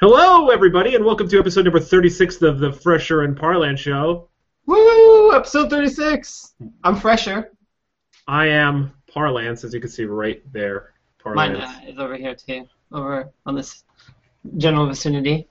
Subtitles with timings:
[0.00, 4.28] Hello, everybody, and welcome to episode number 36 of the Fresher and Parlance Show.
[4.66, 5.34] Woo!
[5.34, 6.54] Episode 36.
[6.84, 7.50] I'm fresher.
[8.26, 10.92] I am Parlance, as you can see right there.
[11.26, 13.84] Mine uh, is over here too, over on this
[14.56, 15.48] general vicinity.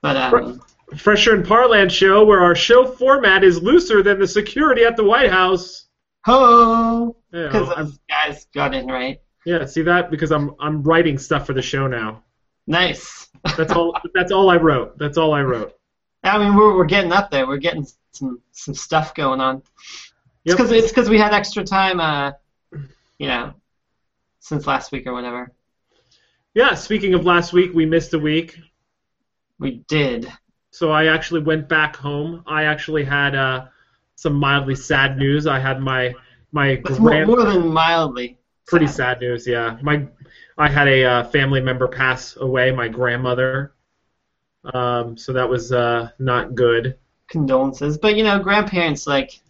[0.00, 0.62] But um,
[0.96, 5.04] Fresher and Parlance Show, where our show format is looser than the security at the
[5.04, 5.88] White House.
[6.24, 7.16] ho!
[7.32, 9.20] Yeah, Because I'm- those guys got in right.
[9.44, 12.22] yeah, see that because I'm I'm writing stuff for the show now.
[12.66, 13.28] Nice.
[13.56, 13.96] That's all.
[14.14, 14.98] that's all I wrote.
[14.98, 15.74] That's all I wrote.
[16.24, 17.46] I mean, we're we're getting up there.
[17.46, 19.56] We're getting some some stuff going on.
[19.58, 20.12] It's
[20.44, 20.56] Yep.
[20.56, 22.00] because it's because we had extra time.
[22.00, 22.32] Uh,
[23.18, 23.54] you know,
[24.40, 25.52] since last week or whatever.
[26.54, 26.74] Yeah.
[26.74, 28.58] Speaking of last week, we missed a week,
[29.58, 30.30] We did.
[30.70, 32.42] so I actually went back home.
[32.46, 33.66] I actually had uh,
[34.16, 35.46] some mildly sad news.
[35.46, 36.14] I had my
[36.52, 38.38] my grand- more than mildly.
[38.66, 39.46] pretty sad news.
[39.46, 40.06] Yeah, my
[40.58, 43.74] I had a uh, family member pass away, my grandmother.
[44.72, 46.98] Um, so that was uh, not good.
[47.28, 47.98] condolences.
[47.98, 49.40] But you know, grandparents like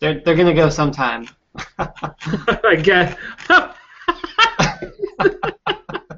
[0.00, 1.28] they're they're gonna go sometime.
[1.78, 3.16] I guess.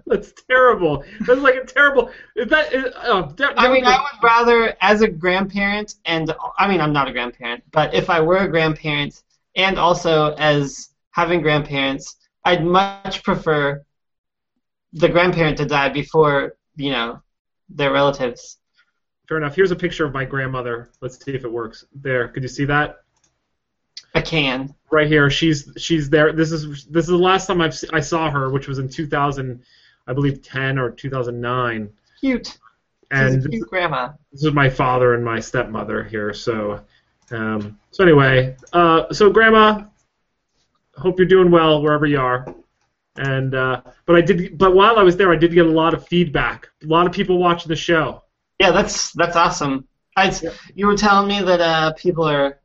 [0.07, 1.03] That's terrible.
[1.27, 2.11] That's like a terrible.
[2.37, 2.73] Is that?
[2.73, 6.93] Is, oh, that, I mean, I would rather, as a grandparent, and I mean, I'm
[6.93, 9.23] not a grandparent, but if I were a grandparent,
[9.57, 13.85] and also as having grandparents, I'd much prefer
[14.93, 17.23] the grandparent to die before you know
[17.69, 18.59] their relatives.
[19.29, 19.57] Fair enough.
[19.57, 20.91] Here's a picture of my grandmother.
[21.01, 21.85] Let's see if it works.
[21.95, 22.29] There.
[22.29, 22.99] Could you see that?
[24.15, 24.75] I can.
[24.91, 25.31] Right here.
[25.31, 26.33] She's she's there.
[26.33, 29.63] This is this is the last time I've I saw her, which was in 2000,
[30.07, 31.91] I believe 10 or 2009.
[32.21, 32.59] Cute.
[33.11, 34.13] And a cute grandma.
[34.33, 36.33] this is my father and my stepmother here.
[36.33, 36.81] So,
[37.31, 39.85] um, so anyway, uh, so grandma,
[40.97, 42.47] hope you're doing well wherever you are.
[43.17, 45.95] And uh, but I did, but while I was there, I did get a lot
[45.95, 46.69] of feedback.
[46.83, 48.23] A lot of people watching the show.
[48.59, 49.87] Yeah, that's that's awesome.
[50.17, 50.33] I,
[50.75, 52.61] You were telling me that uh, people are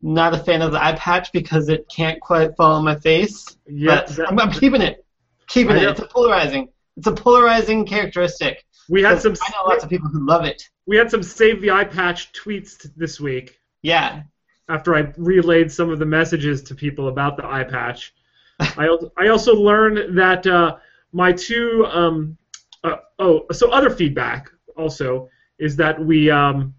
[0.00, 3.56] not a fan of the eye patch because it can't quite fall on my face.
[3.66, 5.04] Yeah, that- I'm, I'm keeping it.
[5.46, 5.82] Keeping it.
[5.84, 6.68] It's a polarizing.
[6.96, 8.64] It's a polarizing characteristic.
[8.88, 10.68] we had some I know lots of people who love it.
[10.86, 14.22] we had some save the eye patch tweets this week Yeah.
[14.72, 18.14] After I relayed some of the messages to people about the eye patch.
[18.78, 20.76] I also, I also learned that uh,
[21.12, 22.38] my two um,
[22.82, 25.28] uh, oh so other feedback also
[25.58, 26.74] is that we um,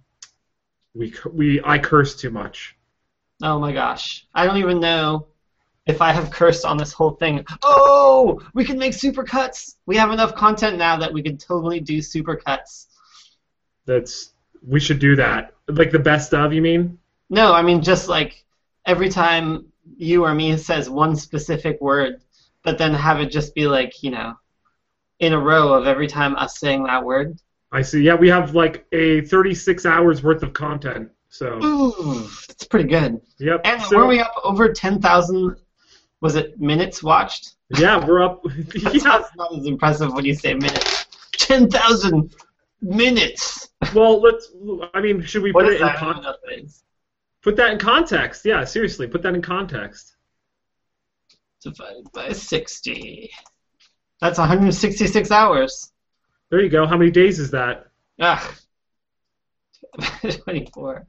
[0.95, 2.75] we we I curse too much.
[3.43, 4.25] Oh my gosh.
[4.33, 5.27] I don't even know
[5.85, 7.45] if I have cursed on this whole thing.
[7.61, 9.75] Oh, we can make supercuts.
[9.85, 12.87] We have enough content now that we can totally do supercuts.
[13.85, 14.33] That's
[14.65, 15.53] we should do that.
[15.67, 16.97] Like the best of, you mean?
[17.33, 18.45] No, I mean just like
[18.85, 19.65] every time
[19.97, 22.21] you or me says one specific word,
[22.63, 24.35] but then have it just be like, you know,
[25.17, 27.35] in a row of every time us saying that word.
[27.71, 28.03] I see.
[28.03, 31.09] Yeah, we have like a 36 hours worth of content.
[31.29, 33.19] So Ooh, that's pretty good.
[33.39, 33.61] yep.
[33.63, 35.55] And so, were we up over 10,000,
[36.21, 37.55] was it minutes watched?
[37.79, 38.43] yeah, we're up.
[38.83, 39.23] That's yeah.
[39.35, 41.07] not as impressive when you say minutes.
[41.31, 42.35] 10,000
[42.83, 43.69] minutes!
[43.95, 44.49] Well, let's.
[44.93, 45.97] I mean, should we What put it in that?
[47.43, 48.45] Put that in context?
[48.45, 50.15] Yeah, seriously, put that in context.
[51.61, 53.31] Divided by 60.
[54.19, 55.91] That's 166 hours.
[56.49, 56.85] There you go.
[56.87, 57.87] How many days is that?
[58.19, 58.55] Ugh.
[60.21, 61.05] 24.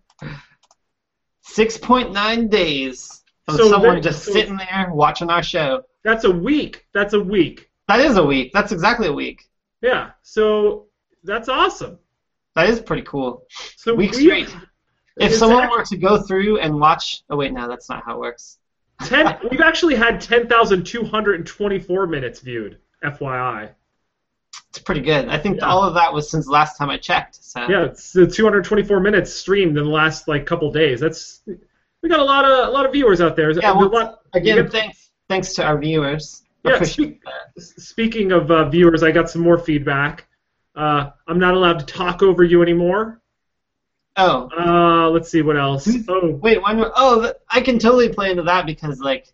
[1.46, 5.82] 6.9 days of So someone just so- sitting there watching our show.
[6.02, 6.86] That's a week.
[6.92, 7.70] That's a week.
[7.88, 8.52] That is a week.
[8.52, 9.44] That's exactly a week.
[9.82, 10.10] Yeah.
[10.22, 10.86] So
[11.22, 11.98] that's awesome.
[12.54, 13.46] That is pretty cool.
[13.76, 14.54] So Week we- straight.
[15.16, 17.22] If someone were to go through and watch.
[17.30, 18.58] Oh, wait, no, that's not how it works.
[19.04, 22.78] ten, we've actually had 10,224 minutes viewed.
[23.04, 23.70] FYI.
[24.70, 25.28] It's pretty good.
[25.28, 25.66] I think Yeah.
[25.66, 27.36] all of that was since last time I checked.
[27.44, 27.60] So.
[27.69, 31.00] Yeah, it's the 224 minutes streamed in the last like couple days.
[31.00, 31.42] That's
[32.02, 33.50] we got a lot of a lot of viewers out there.
[33.52, 36.42] Yeah, well, lot- Again, got- thanks thanks to our viewers.
[36.64, 37.22] Yeah, speak-
[37.58, 40.26] Speaking of uh, viewers, I got some more feedback.
[40.75, 43.20] Uh, I'm not allowed to talk over you anymore.
[44.16, 45.88] Oh, Uh, let's see what else.
[46.08, 46.93] Oh, wait, one more.
[46.94, 49.26] Oh, I can totally play into that because, like,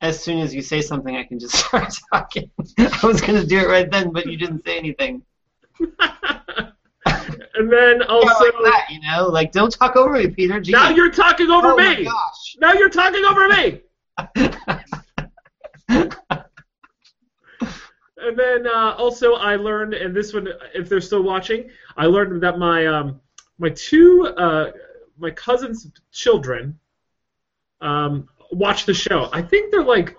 [0.00, 2.50] as soon as you say something, I can just start talking.
[2.78, 5.22] I was going to do it right then, but you didn't say anything.
[5.78, 9.28] and then Yeah, also like that, you know?
[9.28, 10.60] Like, don't talk over me, Peter.
[10.60, 10.72] Gee.
[10.72, 12.04] now you're talking over oh me.
[12.04, 12.56] gosh.
[12.60, 13.80] Now you're talking over me.
[18.26, 22.42] And then uh, also I learned, and this one, if they're still watching, I learned
[22.42, 23.20] that my um,
[23.58, 24.72] my two uh,
[25.16, 26.76] my cousin's children
[27.80, 29.28] um, watch the show.
[29.32, 30.16] I think they're like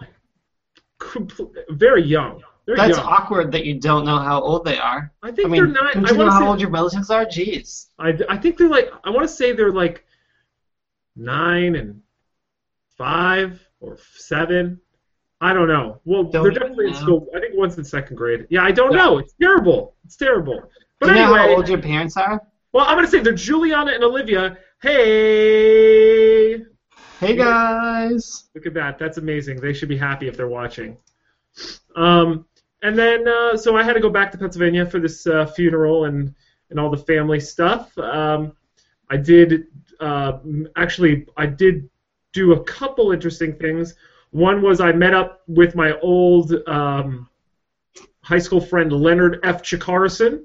[0.99, 2.41] compl- very young.
[2.65, 3.05] They're That's young.
[3.05, 5.11] awkward that you don't know how old they are.
[5.21, 5.93] I think I mean, they're not.
[5.93, 7.25] don't I you know want how old your relatives are?
[7.25, 7.87] Jeez.
[7.99, 8.89] I, I think they're like.
[9.03, 10.05] I want to say they're like
[11.15, 12.01] nine and
[12.97, 14.79] five or seven.
[15.39, 16.01] I don't know.
[16.05, 17.27] Well, Don't they're definitely in school.
[17.35, 18.47] I think one's in second grade.
[18.49, 19.05] Yeah, I don't Yeah.
[19.05, 19.17] know.
[19.19, 19.95] It's terrible.
[20.03, 20.69] It's terrible.
[20.99, 22.41] But Do you know anyway, how old your parents are?
[22.73, 24.57] well, I'm gonna say they're Juliana and Olivia.
[24.81, 26.57] Hey,
[27.19, 28.49] Hey guys.
[28.55, 28.97] look at that.
[28.99, 29.59] That's amazing.
[29.59, 30.97] They should be happy if they're watching.
[31.95, 32.45] Um,
[32.83, 36.05] and then uh, so I had to go back to Pennsylvania for this uh, funeral
[36.05, 36.33] and
[36.69, 37.95] and all the family stuff.
[37.97, 38.53] Um,
[39.09, 39.67] I did
[39.99, 40.39] uh,
[40.75, 41.89] actually I did
[42.33, 43.95] do a couple interesting things.
[44.37, 47.27] One was I met up with my old um,
[48.21, 49.63] high school friend Leonard F.
[49.63, 50.43] Chikarason,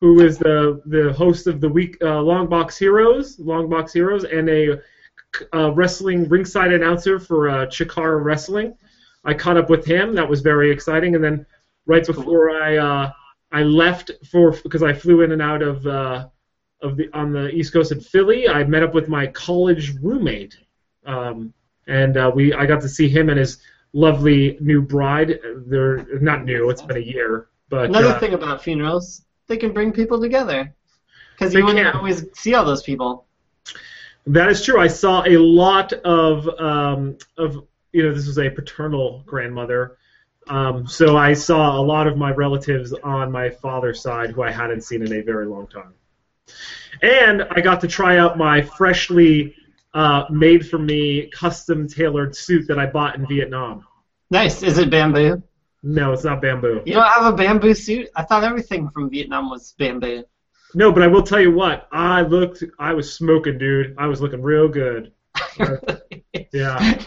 [0.00, 4.22] who is the the host of the week uh, Long Box Heroes, Long Box Heroes,
[4.22, 4.80] and a
[5.52, 8.76] uh, wrestling ringside announcer for uh, Chikara Wrestling.
[9.24, 10.14] I caught up with him.
[10.14, 11.16] That was very exciting.
[11.16, 11.44] And then
[11.86, 13.10] right before I uh,
[13.50, 16.28] I left for because I flew in and out of uh,
[16.80, 20.56] of the on the East Coast in Philly, I met up with my college roommate,
[21.04, 21.52] um,
[21.86, 23.58] and uh, we I got to see him and his
[23.92, 25.38] lovely new bride.
[25.66, 29.72] They're not new; it's been a year, but Another uh, thing about funerals, they can
[29.72, 30.74] bring people together.
[31.38, 31.96] Because you wouldn't can.
[31.96, 33.26] always see all those people.
[34.26, 34.80] That is true.
[34.80, 39.98] I saw a lot of um, of you know this was a paternal grandmother,
[40.48, 44.50] um, so I saw a lot of my relatives on my father's side who I
[44.50, 45.94] hadn't seen in a very long time,
[47.02, 49.54] and I got to try out my freshly
[49.96, 53.86] uh, made for me custom tailored suit that I bought in Vietnam.
[54.30, 54.62] Nice.
[54.62, 55.42] Is it bamboo?
[55.82, 56.82] No, it's not bamboo.
[56.84, 58.08] You don't have a bamboo suit?
[58.14, 60.24] I thought everything from Vietnam was bamboo.
[60.74, 61.88] No, but I will tell you what.
[61.90, 62.62] I looked.
[62.78, 63.94] I was smoking, dude.
[63.96, 65.12] I was looking real good.
[66.52, 67.02] Yeah.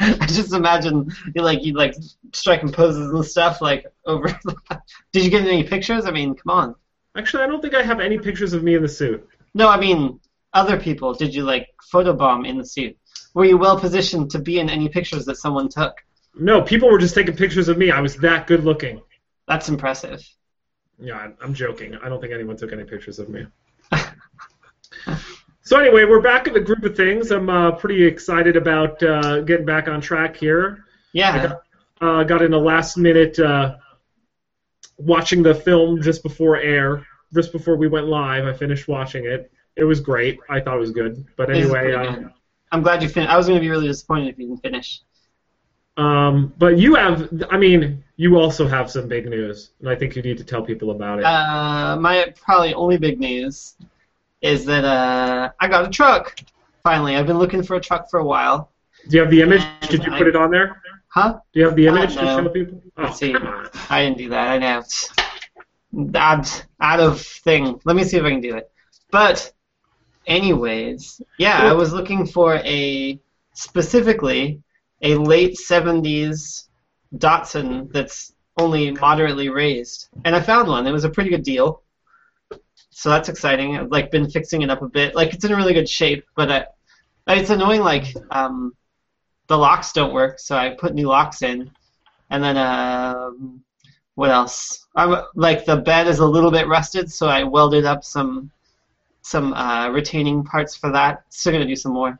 [0.00, 1.94] I just imagine you like you like
[2.32, 4.26] striking poses and stuff like over.
[5.12, 6.04] Did you get any pictures?
[6.06, 6.74] I mean, come on.
[7.16, 9.26] Actually, I don't think I have any pictures of me in the suit.
[9.54, 10.20] No, I mean
[10.54, 11.12] other people.
[11.12, 12.96] Did you like photobomb in the suit?
[13.34, 15.94] Were you well positioned to be in any pictures that someone took?
[16.36, 17.90] No, people were just taking pictures of me.
[17.90, 19.02] I was that good looking.
[19.46, 20.26] That's impressive.
[20.98, 21.96] Yeah, I'm- joking.
[21.96, 23.46] I don't think anyone took any pictures of me.
[25.62, 27.30] so anyway, we're back in the group of things.
[27.30, 30.84] I'm uh, pretty excited about uh, getting back on track here.
[31.12, 31.54] Yeah.
[32.00, 33.76] Uh, got in a last minute uh,
[34.98, 38.44] watching the film just before air, just before we went live.
[38.46, 39.50] I finished watching it.
[39.76, 40.38] It was great.
[40.48, 41.24] I thought it was good.
[41.36, 42.28] But anyway, uh.
[42.72, 43.32] I'm glad you finished.
[43.32, 45.00] I was going to be really disappointed if you didn't finish.
[45.96, 50.16] um, but you have, I mean, you also have some big news, and I think
[50.16, 51.24] you need to tell people about it.
[51.24, 53.76] Uh, my probably only big news
[54.42, 56.36] is that uh, I got a truck.
[56.82, 58.70] Finally, I've been looking for a truck for a while.
[59.08, 59.62] Do you have the image?
[59.82, 60.80] and Did you I- put it on there?
[61.08, 61.38] Huh?
[61.52, 62.82] Do you have the Uh, image to show people?
[62.96, 63.34] Oh, Let's see.
[63.88, 64.48] I didn't do that.
[64.48, 64.82] I know.
[66.16, 66.48] Add,
[66.80, 67.80] out of thing.
[67.84, 68.68] Let me see if I can do it.
[69.12, 69.52] But,
[70.26, 73.18] anyways, yeah, I was looking for a
[73.54, 74.62] specifically
[75.02, 76.68] a late '70s
[77.16, 80.86] Datsun that's only moderately raised, and I found one.
[80.86, 81.82] It was a pretty good deal.
[82.90, 83.76] So that's exciting.
[83.76, 85.14] I've like been fixing it up a bit.
[85.14, 86.66] Like it's in really good shape, but I,
[87.34, 87.80] it's annoying.
[87.80, 88.74] Like um,
[89.48, 91.70] the locks don't work, so I put new locks in,
[92.30, 93.62] and then um,
[94.14, 94.86] what else?
[94.94, 98.50] I'm like the bed is a little bit rusted, so I welded up some
[99.24, 101.24] some uh, retaining parts for that.
[101.30, 102.18] Still gonna do some more,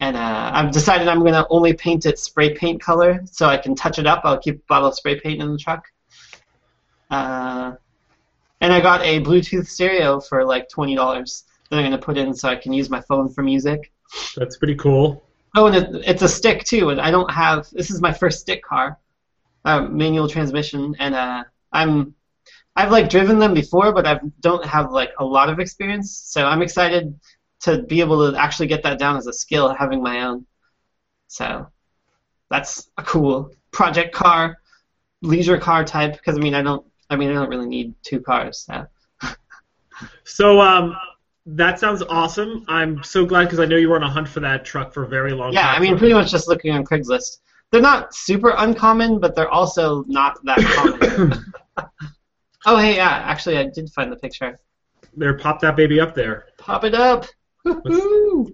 [0.00, 3.76] and uh, I've decided I'm gonna only paint it spray paint color, so I can
[3.76, 4.22] touch it up.
[4.24, 5.84] I'll keep a bottle of spray paint in the truck.
[7.08, 7.74] Uh,
[8.60, 12.34] and I got a Bluetooth stereo for like twenty dollars that I'm gonna put in
[12.34, 13.92] so I can use my phone for music.
[14.36, 15.22] That's pretty cool.
[15.56, 17.70] Oh, and it, it's a stick too, and I don't have.
[17.70, 18.98] This is my first stick car,
[19.64, 22.16] uh, manual transmission, and uh, I'm.
[22.76, 26.10] I've like driven them before, but I don't have like a lot of experience.
[26.16, 27.18] So I'm excited
[27.60, 30.46] to be able to actually get that down as a skill, having my own.
[31.28, 31.68] So
[32.50, 34.58] that's a cool project car,
[35.22, 36.12] leisure car type.
[36.14, 36.84] Because I mean, I don't.
[37.10, 38.66] I mean, I don't really need two cars.
[38.66, 38.86] So.
[40.24, 40.96] So um,
[41.46, 42.64] that sounds awesome.
[42.68, 45.04] I'm so glad because I know you were on a hunt for that truck for
[45.04, 45.72] a very long Yeah, time.
[45.72, 47.38] Yeah, I mean, pretty much just looking on Craigslist.
[47.70, 51.44] They're not super uncommon, but they're also not that common.
[52.66, 54.58] oh, hey, yeah, actually, I did find the picture.
[55.16, 56.46] there, pop that baby up there.
[56.58, 57.26] Pop it up.
[57.66, 58.52] Woohoo!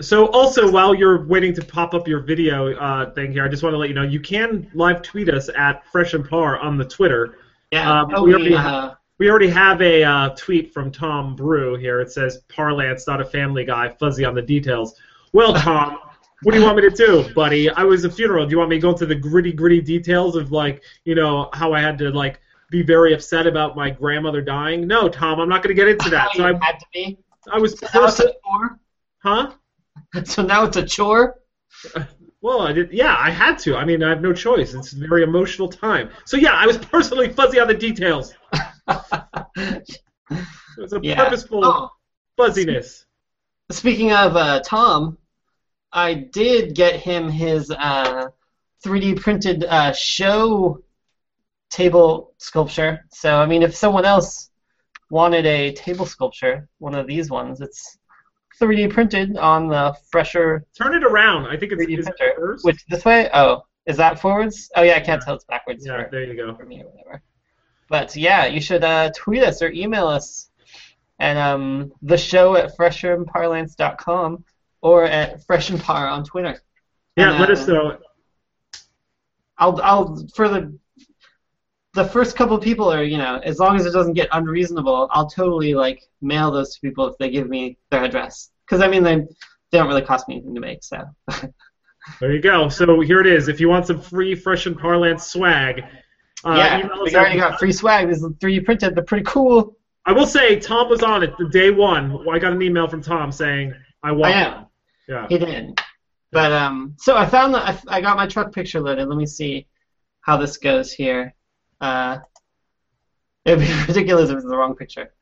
[0.00, 3.62] So also, while you're waiting to pop up your video uh, thing here, I just
[3.62, 6.76] want to let you know you can live tweet us at Fresh and Par on
[6.76, 7.38] the Twitter.
[7.72, 8.00] Yeah.
[8.02, 11.76] Um, oh, we we, already uh, We already have a uh, tweet from Tom Brew
[11.76, 12.00] here.
[12.00, 14.96] It says, "Parlance, not a family guy, fuzzy on the details."
[15.32, 15.98] Well, Tom,
[16.42, 17.70] What do you want me to do, buddy?
[17.70, 18.44] I was a funeral.
[18.44, 21.48] Do you want me to go into the gritty, gritty details of like, you know,
[21.54, 22.40] how I had to like
[22.70, 24.86] be very upset about my grandmother dying?
[24.86, 26.30] No, Tom, I'm not going to get into that.
[26.36, 27.18] So I, had to be.
[27.52, 28.78] I was So now it's a chore.
[29.22, 29.52] huh?
[30.24, 31.36] So now it's a chore.
[32.40, 32.92] Well, I did.
[32.92, 33.76] Yeah, I had to.
[33.76, 34.74] I mean, I have no choice.
[34.74, 36.10] It's a very emotional time.
[36.24, 38.34] So yeah, I was personally fuzzy on the details.
[40.78, 41.24] It was a Yeah.
[41.24, 41.90] purposeful Oh,
[42.36, 43.06] fuzziness.
[43.70, 45.16] speaking of uh, Tom,
[45.92, 48.26] I did get him his uh,
[48.84, 50.80] 3D printed uh, show
[51.70, 53.04] table sculpture.
[53.12, 54.50] So I mean, if someone else
[55.10, 57.98] wanted a table sculpture, one of these ones, it's
[58.60, 61.46] 3D printed on the fresher Turn it around.
[61.46, 62.34] I think it's 3D is it printer.
[62.40, 62.64] reverse?
[62.64, 63.28] Which this way?
[63.34, 64.70] Oh, is that forwards?
[64.74, 66.54] Oh yeah, I can't tell it's backwards Yeah, for, there you go.
[66.54, 67.22] for me or whatever.
[67.88, 70.50] But yeah, you should uh, tweet us or email us
[71.20, 74.44] and um, the show at fresherandparlance.com
[74.82, 76.60] or at freshandpar on Twitter.
[77.16, 77.98] Yeah, And, let uh, us know.
[79.58, 80.48] I'll I'll for
[81.96, 85.08] the the first couple people are you know as long as it doesn't get unreasonable,
[85.10, 88.88] I'll totally like mail those to people if they give me their address because I
[88.88, 89.16] mean they
[89.70, 91.02] they don't really cost me anything to make so.
[92.20, 92.68] There you go.
[92.68, 93.48] So here it is.
[93.48, 95.82] If you want some free fresh and parlance swag,
[96.44, 98.08] uh, yeah, we already got free swag.
[98.08, 98.94] This is 3D printed.
[98.94, 99.76] They're pretty cool.
[100.04, 102.24] I will say Tom was on it the day one.
[102.30, 103.74] I got an email from Tom saying
[104.04, 104.34] I I want.
[104.34, 104.70] know.
[105.08, 105.26] Yeah.
[105.28, 105.80] He did.
[106.30, 109.08] But um, so I found that I, I got my truck picture loaded.
[109.08, 109.66] Let me see
[110.20, 111.34] how this goes here.
[111.80, 112.18] Uh,
[113.44, 115.12] it'd be ridiculous if it's the wrong picture.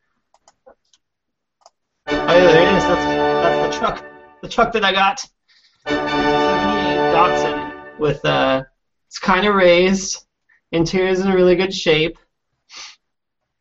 [2.06, 2.84] Oh yeah, there it is.
[2.84, 4.04] That's that's the truck.
[4.42, 5.20] The truck that I got.
[5.86, 5.98] 78
[7.14, 8.62] Datsun with uh,
[9.06, 10.26] it's kind of raised.
[10.72, 12.18] Interior's in really good shape.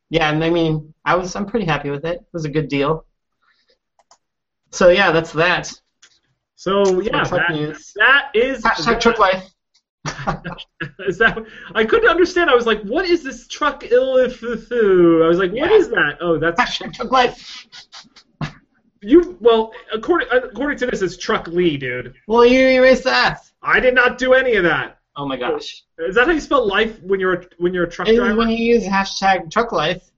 [0.09, 2.15] Yeah, and I mean, I was I'm pretty happy with it.
[2.19, 3.05] It was a good deal.
[4.71, 5.71] So yeah, that's that.
[6.55, 9.43] So yeah, that, that is Hashtag truck life.
[11.07, 11.37] is that
[11.75, 12.49] I couldn't understand.
[12.49, 15.23] I was like, what is this truck illifu?
[15.23, 15.77] I was like, what Yeah.
[15.77, 16.17] is that?
[16.21, 17.67] Oh, that's Hashtag truck life.
[19.01, 19.37] you.
[19.39, 22.13] Well, according according to this, it's truck Lee, dude.
[22.27, 23.39] Well, you erased that.
[23.61, 24.99] I did not do any of that.
[25.15, 25.83] Oh my gosh.
[25.99, 28.17] Is that how you spell life when you're a, when you're a truck It is
[28.19, 28.35] driver?
[28.35, 30.09] when you use hashtag truck life.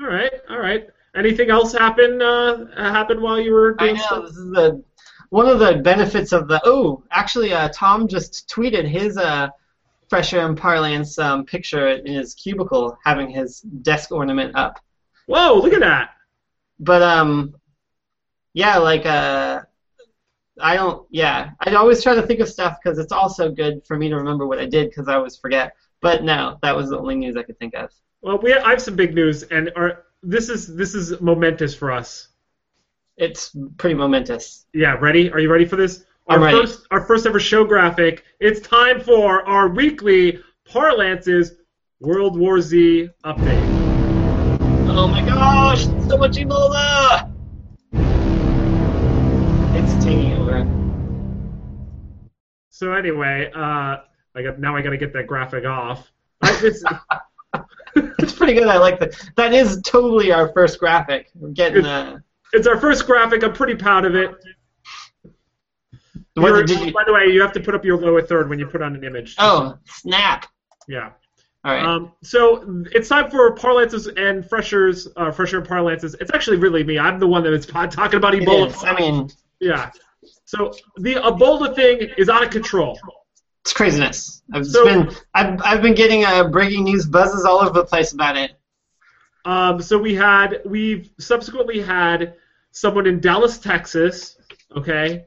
[0.00, 0.86] All right, all right.
[1.16, 4.22] Anything else happen uh, happen while you were doing I doing know stuff?
[4.26, 4.82] this is the
[5.30, 6.60] one of the benefits of the.
[6.64, 9.48] Oh, actually, uh, Tom just tweeted his uh,
[10.12, 14.78] air and parlance um, picture in his cubicle, having his desk ornament up.
[15.26, 16.10] Whoa, look at that.
[16.78, 17.54] But um,
[18.52, 19.62] yeah, like uh,
[20.60, 21.06] I don't.
[21.10, 24.16] Yeah, I always try to think of stuff because it's also good for me to
[24.16, 25.74] remember what I did because I always forget.
[26.00, 27.90] But no, that was the only news I could think of.
[28.22, 31.90] Well, we I have some big news, and our, this is this is momentous for
[31.90, 32.28] us.
[33.16, 34.66] It's pretty momentous.
[34.72, 35.30] Yeah, ready?
[35.30, 36.04] Are you ready for this?
[36.26, 36.58] Our I'm ready.
[36.58, 38.24] first our first ever show graphic.
[38.40, 41.52] It's time for our weekly Parlances
[42.00, 44.58] World War Z update.
[44.88, 47.30] Oh my gosh, so much Ebola!
[49.76, 50.66] It's taking over.
[52.70, 53.98] So anyway, uh,
[54.34, 56.10] I got now I got to get that graphic off.
[56.42, 56.82] It's,
[58.18, 58.66] It's pretty good.
[58.66, 59.14] I like that.
[59.36, 61.30] That is totally our first graphic.
[61.34, 62.18] We're getting uh,
[62.54, 63.42] it's our first graphic.
[63.44, 64.30] I'm pretty proud of it.
[66.34, 66.92] what Your- you?
[66.92, 68.94] By the way, you have to put up your lower third when you put on
[68.94, 69.34] an image.
[69.38, 70.46] Oh, snap!
[70.88, 71.10] Yeah.
[71.64, 71.82] All right.
[71.84, 76.14] Um, so it's time for parlances and freshers, uh, fresher and parlances.
[76.20, 76.98] It's actually really me.
[76.98, 78.66] I'm the one that is po- talking about Ebola.
[78.68, 78.84] is.
[78.84, 79.30] I mean,
[79.60, 79.90] Yeah.
[80.44, 82.98] So the Ebola thing is out of control.
[83.62, 84.42] it's craziness.
[84.52, 88.12] I've So- been I've, I've been getting uh, breaking news buzzes all over the place
[88.12, 88.52] about it.
[89.46, 92.34] Um, so we had we've subsequently had
[92.74, 94.36] someone in Dallas, Texas,
[94.76, 95.24] okay,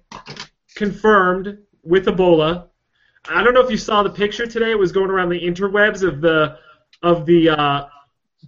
[0.76, 2.68] confirmed with Ebola.
[3.30, 4.72] I don't know if you saw the picture today.
[4.72, 6.60] It was going around the interwebs of the
[7.02, 7.88] of the uh,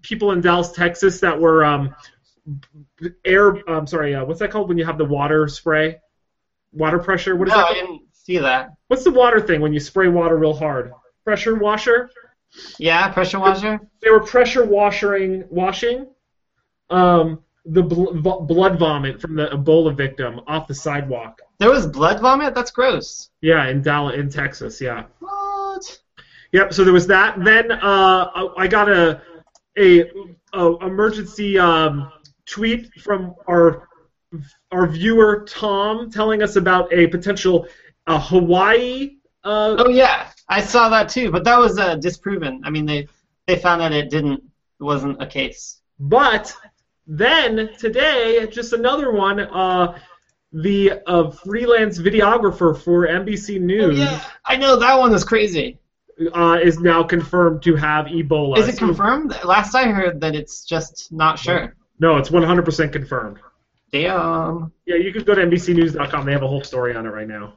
[0.01, 1.95] people in Dallas, Texas that were um,
[3.25, 3.57] air.
[3.69, 4.13] I'm sorry.
[4.15, 5.97] Uh, what's that called when you have the water spray?
[6.73, 7.35] Water pressure.
[7.35, 7.71] What is No, that?
[7.71, 8.71] I didn't see that.
[8.87, 10.91] What's the water thing when you spray water real hard?
[11.23, 12.09] Pressure washer.
[12.79, 13.79] Yeah, pressure washer.
[14.01, 16.07] they were pressure washing washing
[16.89, 21.41] um, the bl- vo- blood vomit from the Ebola victim off the sidewalk.
[21.59, 22.55] There was blood vomit.
[22.55, 23.29] That's gross.
[23.41, 24.79] Yeah, in Dallas, in Texas.
[24.81, 25.05] Yeah.
[25.19, 25.99] What?
[26.51, 26.73] Yep.
[26.73, 27.43] So there was that.
[27.43, 29.21] Then uh, I- I got a
[29.77, 30.09] a,
[30.53, 32.11] a emergency um,
[32.45, 33.87] tweet from our
[34.71, 37.67] our viewer Tom telling us about a potential
[38.07, 39.15] uh, Hawaii.
[39.43, 42.61] Uh, Oh yeah, I saw that too, but that was uh, disproven.
[42.63, 43.07] I mean, they
[43.47, 44.41] they found that it didn't
[44.79, 45.81] it wasn't a case.
[45.99, 46.53] But
[47.09, 49.39] then today, just another one.
[49.39, 49.99] Uh,
[50.53, 55.79] the uh, freelance videographer for NBC Oh, News, yeah, I know that one is crazy.
[56.33, 58.57] uh, is now confirmed to have Ebola.
[58.57, 59.35] Is it confirmed?
[59.43, 61.75] Last I heard that it's just not sure.
[61.99, 63.37] No, it's 100% confirmed.
[63.91, 64.71] Damn.
[64.85, 66.25] Yeah, you could go to NBCNews.com.
[66.25, 67.53] They have a whole story on it right now.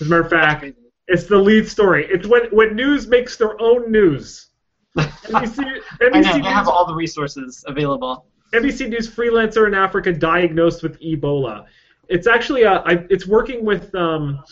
[0.00, 0.64] As a matter of fact,
[1.08, 2.06] it's the lead story.
[2.10, 4.48] It's when when news makes their own news.
[4.96, 5.58] NBC,
[6.00, 8.26] I know NBC, they have all the resources available.
[8.52, 11.66] NBC News freelancer in Africa diagnosed with Ebola.
[12.08, 14.42] It's actually a, I, it's working with um,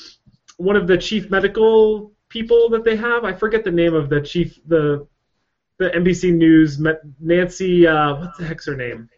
[0.57, 3.25] one of the chief medical people that they have.
[3.25, 5.07] I forget the name of the chief the
[5.79, 6.81] the NBC News
[7.21, 9.09] Nancy uh, what the heck's her name?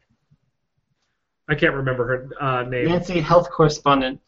[1.49, 2.89] I can't remember her uh, name.
[2.89, 4.21] Nancy, health correspondent.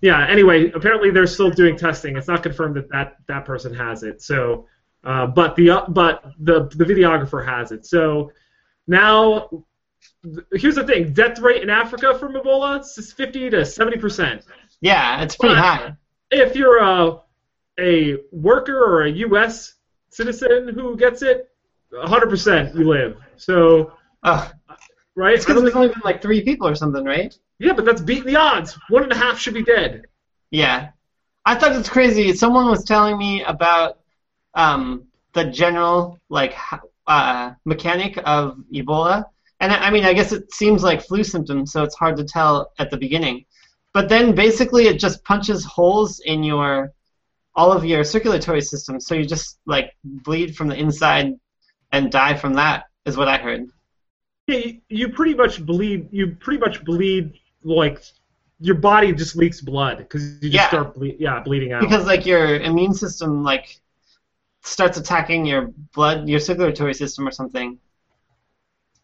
[0.00, 0.26] Yeah.
[0.28, 2.16] Anyway, apparently they're still doing testing.
[2.16, 4.22] It's not confirmed that that, that person has it.
[4.22, 4.66] So,
[5.04, 7.86] uh, but the uh, but the the videographer has it.
[7.86, 8.32] So
[8.86, 9.64] now,
[10.52, 14.44] here's the thing: death rate in Africa from Ebola is 50 to 70 percent.
[14.80, 15.96] Yeah, it's pretty But- high.
[16.30, 17.20] If you're a
[17.78, 19.74] a worker or a U.S.
[20.10, 21.50] citizen who gets it,
[21.90, 23.16] 100 percent you live.
[23.36, 23.92] So
[24.24, 25.34] right?
[25.34, 27.34] It's because there's only been like three people or something, right?
[27.58, 28.78] yeah, but that's beating the odds.
[28.88, 30.06] One and a half should be dead.
[30.50, 30.88] Yeah.
[31.44, 32.32] I thought it's crazy.
[32.34, 33.98] Someone was telling me about
[34.54, 36.54] um, the general like
[37.06, 39.26] uh, mechanic of Ebola,
[39.62, 42.72] and I mean, I guess it seems like flu symptoms, so it's hard to tell
[42.78, 43.44] at the beginning.
[43.94, 46.92] But then basically, it just punches holes in your
[47.54, 51.34] all of your circulatory system, so you just like bleed from the inside
[51.92, 52.84] and die from that.
[53.04, 53.62] Is what I heard.
[54.46, 56.08] Yeah, you, you pretty much bleed.
[56.12, 58.02] You pretty much bleed like
[58.60, 60.68] your body just leaks blood because you just Yeah.
[60.68, 61.80] start ble- yeah bleeding out.
[61.80, 63.80] because like your immune system like
[64.62, 65.62] starts attacking your
[65.94, 67.78] blood your circulatory system or something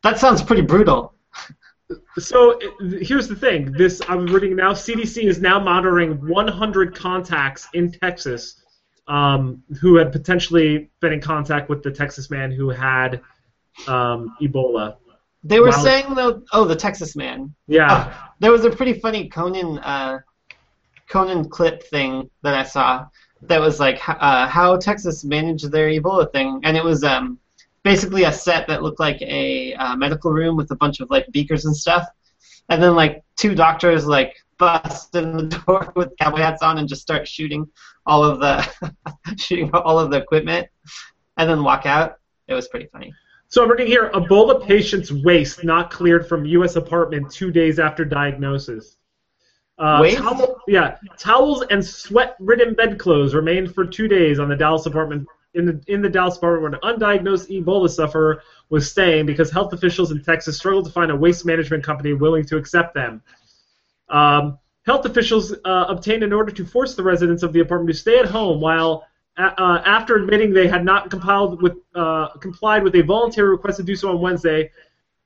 [0.02, 1.14] that sounds pretty brutal
[2.18, 2.58] so
[3.00, 3.72] here's the thing.
[3.72, 4.72] This I'm reading now.
[4.74, 8.62] CDC is now monitoring 100 contacts in Texas
[9.06, 13.22] um, who had potentially been in contact with the Texas man who had
[13.86, 14.96] um, Ebola.
[15.44, 15.82] they were Wow.
[15.82, 17.88] saying though oh the texas man Yeah.
[18.12, 20.18] Oh, there was a pretty funny conan uh,
[21.08, 23.06] conan clip thing that i saw
[23.42, 27.38] that was like uh, how texas managed their ebola thing and it was um,
[27.84, 31.26] basically a set that looked like a uh, medical room with a bunch of like
[31.32, 32.06] beakers and stuff
[32.68, 36.88] and then like two doctors like bust in the door with cowboy hats on and
[36.88, 37.66] just start shooting
[38.06, 38.92] all of the
[39.38, 40.66] shooting all of the equipment
[41.36, 43.12] and then walk out it was pretty funny
[43.48, 46.76] So I'm reading here: Ebola patient's waste not cleared from U.S.
[46.76, 48.98] apartment two days after diagnosis.
[49.78, 50.18] Uh, Waste?
[50.18, 55.26] towel- yeah, towels and sweat-ridden bedclothes remained for two days on the Dallas apartment.
[55.58, 59.72] In the in the Dallas apartment, where an undiagnosed Ebola sufferer was staying because health
[59.72, 63.22] officials in Texas struggled to find a waste management company willing to accept them.
[64.08, 68.00] Um, health officials uh, obtained an order to force the residents of the apartment to
[68.00, 69.04] stay at home while
[69.38, 71.12] uh, after admitting they had not
[71.60, 74.70] with, uh, complied with a voluntary request to do so on Wednesday,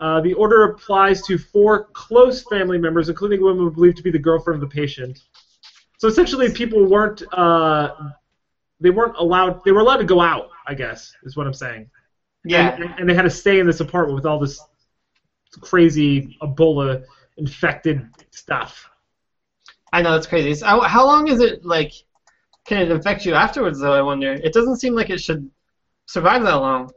[0.00, 4.10] uh, the order applies to four close family members, including a woman believed to be
[4.10, 5.20] the girlfriend of the patient.
[5.98, 8.10] So essentially, people weren't uh,
[8.82, 9.64] they weren't allowed.
[9.64, 10.50] They were allowed to go out.
[10.66, 11.90] I guess is what I'm saying.
[12.44, 14.60] yeah And, and they had to stay in this apartment with all this
[15.60, 17.04] crazy Ebola
[17.36, 18.88] infected stuff.
[19.92, 20.54] I know that's crazy.
[20.54, 21.92] So how, how long is it like?
[22.64, 23.80] Can it affect you afterwards?
[23.80, 24.32] Though I wonder.
[24.32, 25.50] It doesn't seem like it should
[26.06, 26.90] survive that long.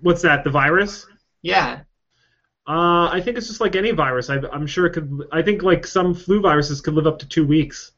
[0.00, 0.44] What's that?
[0.44, 1.06] The virus?
[1.42, 1.80] Yeah.
[2.68, 4.28] Uh, I think it's just like any virus.
[4.28, 5.26] I, I'm sure it could.
[5.32, 7.92] I think like some flu viruses could live up to two weeks.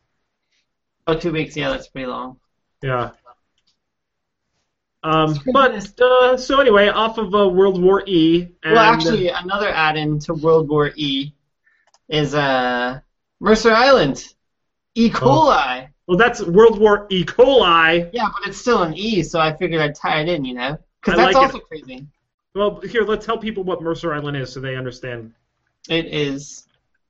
[1.06, 1.56] Oh, two weeks.
[1.56, 2.38] Yeah, that's pretty long.
[2.82, 3.10] Yeah.
[5.02, 8.48] Um, but uh, so anyway, off of uh, World War E.
[8.62, 11.32] And, well, actually, another add-in to World War E
[12.08, 13.00] is uh,
[13.40, 14.34] Mercer Island,
[14.94, 15.08] E.
[15.08, 15.88] coli.
[16.06, 17.24] well, that's World War E.
[17.24, 18.10] coli.
[18.12, 20.44] Yeah, but it's still an E, so I figured I'd tie it in.
[20.44, 22.06] You know, because that's like also crazy.
[22.54, 25.32] Well, here, let's tell people what Mercer Island is so they understand.
[25.88, 26.66] It is.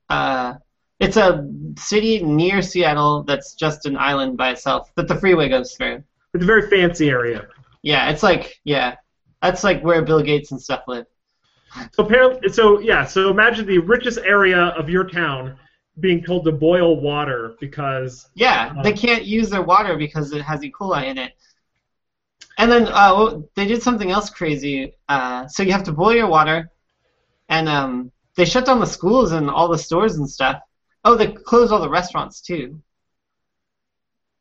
[0.09, 0.55] Uh,
[0.99, 5.73] it's a city near Seattle that's just an island by itself that the freeway goes
[5.75, 6.03] through.
[6.33, 7.47] It's a very fancy area.
[7.81, 8.95] Yeah, it's like yeah,
[9.41, 11.05] that's like where Bill Gates and stuff live.
[11.93, 15.57] So apparently, so yeah, so imagine the richest area of your town
[15.99, 20.41] being told to boil water because Yeah, Uh, they can't use their water because it
[20.41, 20.71] has E.
[20.71, 21.33] coli in it.
[22.57, 24.93] And then uh, well, they did something else crazy.
[25.07, 26.69] Uh, so you have to boil your water,
[27.49, 30.61] and um, they shut down the schools and all the stores and stuff.
[31.05, 32.81] Oh, they closed all the restaurants too.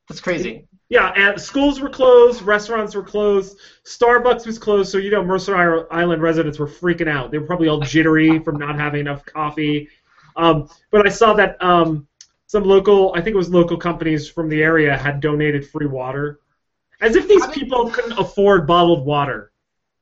[0.08, 0.66] That's crazy.
[0.88, 5.86] yeah, and schools were closed, restaurants were closed, Starbucks was closed, so you know Mercer
[5.92, 7.30] Island residents were freaking out.
[7.30, 9.88] They were probably all jittery from not having enough coffee.
[10.36, 12.06] Um, but I saw that um,
[12.46, 16.40] some local, I think it was local companies from the area had donated free water,
[17.02, 19.52] as if these I mean- people couldn't afford bottled water.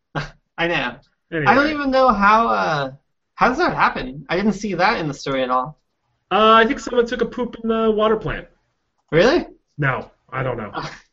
[0.15, 0.97] I know.
[1.33, 1.47] Anyway.
[1.47, 2.49] I don't even know how.
[2.49, 2.93] Uh,
[3.35, 4.25] how does that happen?
[4.31, 5.79] I didn't see that in the story at all.
[6.31, 8.49] Uh, I think someone took a poop in the water plant.
[9.13, 9.47] Really?
[9.79, 10.73] No, I don't know.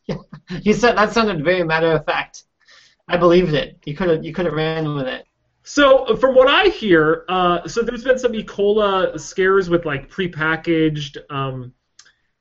[0.62, 2.44] You said that sounded very matter of fact.
[3.08, 3.80] I believed it.
[3.86, 4.26] You could have.
[4.26, 5.26] You could have ran with it.
[5.64, 8.44] So, from what I hear, uh, so there's been some E.
[8.44, 11.72] coli scares with like prepackaged um,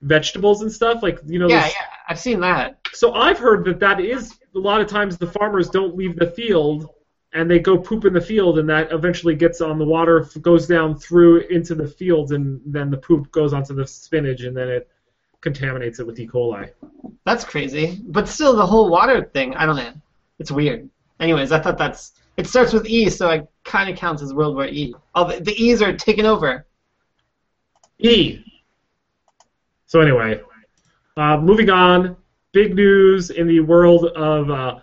[0.00, 1.48] vegetables and stuff, like you know.
[1.48, 1.86] Yeah, this- yeah.
[2.08, 2.78] I've seen that.
[2.92, 6.26] So I've heard that that is a lot of times the farmers don't leave the
[6.32, 6.88] field
[7.34, 10.66] and they go poop in the field, and that eventually gets on the water, goes
[10.66, 14.68] down through into the fields, and then the poop goes onto the spinach, and then
[14.68, 14.88] it
[15.40, 16.26] contaminates it with E.
[16.26, 16.70] coli.
[17.24, 18.00] That's crazy.
[18.04, 19.54] But still, the whole water thing.
[19.54, 19.92] I don't know.
[20.38, 20.88] It's weird.
[21.20, 22.12] Anyways, I thought that's.
[22.36, 24.94] It starts with E, so it kind of counts as World War E.
[25.14, 26.66] Oh, the, the E's are taken over.
[27.98, 28.40] E.
[29.86, 30.40] So anyway,
[31.16, 32.16] uh, moving on.
[32.52, 34.50] Big news in the world of.
[34.50, 34.80] Uh,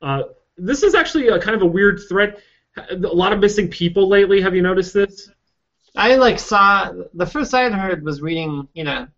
[0.00, 0.22] uh,
[0.58, 2.40] this is actually a kind of a weird threat.
[2.90, 4.40] A lot of missing people lately.
[4.40, 5.30] Have you noticed this?
[5.96, 9.08] I like saw the first I had heard was reading, you know,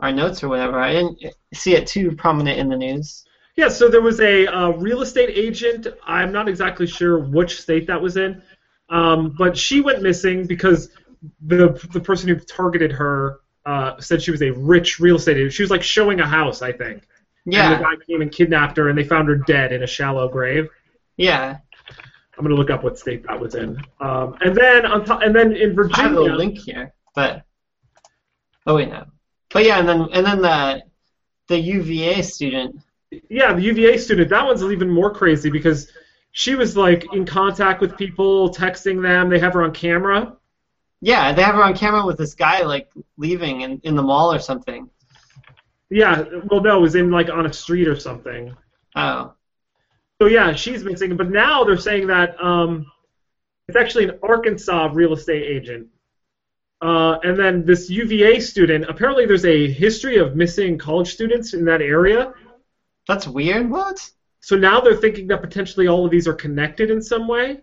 [0.00, 0.78] our notes or whatever.
[0.78, 1.18] I didn't
[1.54, 3.24] see it too prominent in the news.
[3.56, 5.86] Yeah, so there was a uh, real estate agent.
[6.06, 8.42] I'm not exactly sure which state that was in,
[8.88, 10.90] um, but she went missing because
[11.46, 15.52] the the person who targeted her uh, said she was a rich real estate agent.
[15.52, 17.06] She was like showing a house, I think.
[17.44, 19.86] And Yeah, the guy came and kidnapped her, and they found her dead in a
[19.86, 20.68] shallow grave.
[21.16, 21.58] yeah.
[22.38, 23.76] I'm gonna look up what state that was in.
[24.00, 26.02] Um, and then on top, and then in Virginia.
[26.02, 27.44] I have a link here, but
[28.66, 29.04] oh wait no.
[29.52, 30.82] But yeah, and then and then the
[31.48, 32.80] the UVA student.
[33.28, 34.30] yeah, the UVA student.
[34.30, 35.92] That one's even more crazy because
[36.32, 39.28] she was like in contact with people, texting them.
[39.28, 40.34] They have her on camera.
[41.02, 44.32] Yeah, they have her on camera with this guy like leaving in, in the mall
[44.32, 44.88] or something.
[45.92, 48.56] Yeah, well, no, it was in like on a street or something.
[48.96, 49.34] Oh,
[50.20, 51.16] So yeah, she's missing.
[51.16, 52.86] But now they're saying that um,
[53.68, 55.88] it's actually an Arkansas real estate agent.
[56.80, 58.86] Uh, and then this UVA student.
[58.88, 62.32] Apparently, there's a history of missing college students in that area.
[63.06, 63.70] that's weird.
[63.70, 64.10] What?
[64.40, 67.60] So now they're thinking that potentially all of these are connected in some way.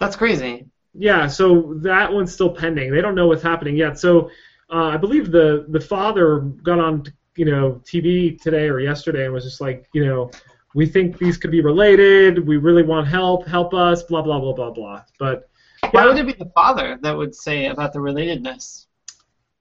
[0.00, 0.66] That's crazy.
[0.94, 2.92] Yeah, so that one's still pending.
[2.92, 3.98] They don't know what's happening yet.
[3.98, 4.30] So
[4.72, 7.04] uh, I believe the the father got on
[7.36, 10.30] you know TV today or yesterday and was just like you know
[10.74, 12.46] we think these could be related.
[12.46, 13.46] We really want help.
[13.46, 14.02] Help us.
[14.02, 15.02] Blah blah blah blah blah.
[15.18, 15.48] But
[15.90, 18.86] Why yeah, would it be the father that would say about the relatedness?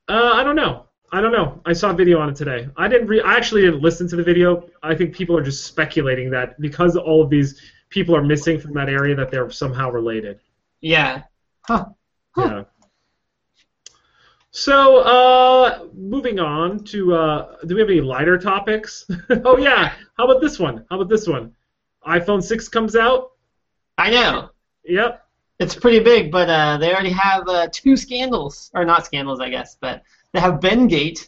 [0.10, 0.86] uh, I don't know.
[1.12, 1.62] I don't know.
[1.66, 2.68] I saw a video on it today.
[2.76, 3.08] I didn't.
[3.08, 4.68] Re- I actually didn't listen to the video.
[4.84, 8.74] I think people are just speculating that because all of these people are missing from
[8.74, 10.40] that area that they're somehow related.
[10.82, 11.24] Yeah.
[11.62, 11.86] Huh.
[12.32, 12.42] Huh.
[12.48, 12.64] Yeah.
[14.58, 19.06] So, uh, moving on to, uh, do we have any lighter topics?
[19.44, 19.92] oh yeah.
[20.18, 20.86] How about this one?
[20.90, 21.54] How about this one?
[22.08, 23.32] iPhone 6 comes out.
[23.98, 24.52] I know.
[24.86, 25.22] Yep.
[25.60, 29.50] It's pretty big, but uh, they already have uh, two scandals, or not scandals, I
[29.50, 31.28] guess, but they have Bendgate.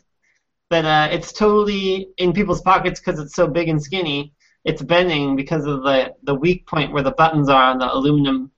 [0.70, 4.32] That uh, it's totally in people's pockets because it's so big and skinny.
[4.64, 8.52] It's bending because of the the weak point where the buttons are on the aluminum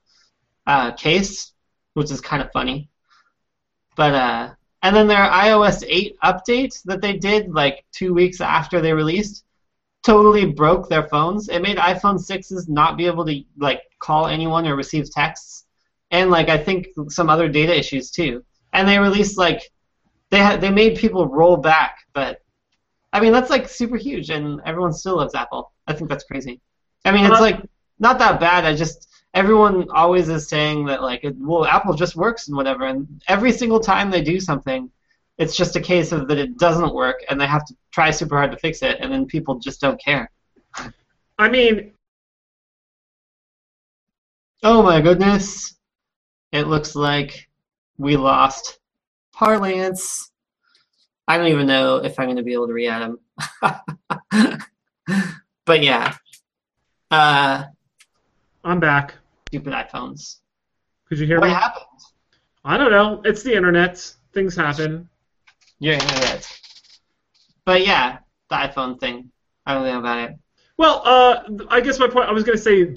[0.64, 1.54] uh, case,
[1.94, 2.88] which is kind of funny.
[3.96, 8.80] But uh, and then their iOS 8 update that they did like two weeks after
[8.80, 9.44] they released
[10.02, 11.48] totally broke their phones.
[11.48, 15.66] It made iPhone 6s not be able to like call anyone or receive texts,
[16.10, 18.42] and like I think some other data issues too.
[18.72, 19.70] And they released like
[20.30, 22.40] they had they made people roll back, but
[23.12, 25.72] I mean that's like super huge, and everyone still loves Apple.
[25.86, 26.60] I think that's crazy.
[27.04, 27.60] I mean it's like
[27.98, 28.64] not that bad.
[28.64, 32.86] I just everyone always is saying that like it, well Apple just works and whatever,
[32.86, 34.90] and every single time they do something,
[35.38, 38.36] it's just a case of that it doesn't work, and they have to try super
[38.36, 40.30] hard to fix it, and then people just don't care.
[41.38, 41.92] I mean,
[44.62, 45.74] Oh my goodness.
[46.52, 47.48] It looks like
[47.96, 48.78] we lost
[49.32, 50.30] Parlance.
[51.26, 53.18] I don't even know if I'm going to be able to re-add him.
[55.64, 56.14] but yeah.
[57.10, 57.64] Uh,
[58.62, 59.14] I'm back.
[59.50, 60.36] Stupid iPhones.
[61.08, 61.52] Could you hear What me?
[61.52, 61.84] happened?
[62.64, 63.20] I don't know.
[63.24, 63.96] It's the internet.
[64.32, 65.08] Things happen.
[65.80, 66.46] Your internet.
[67.64, 69.30] But yeah, the iPhone thing.
[69.66, 70.38] I don't know about it.
[70.76, 72.28] Well, uh, I guess my point.
[72.28, 72.94] I was gonna say,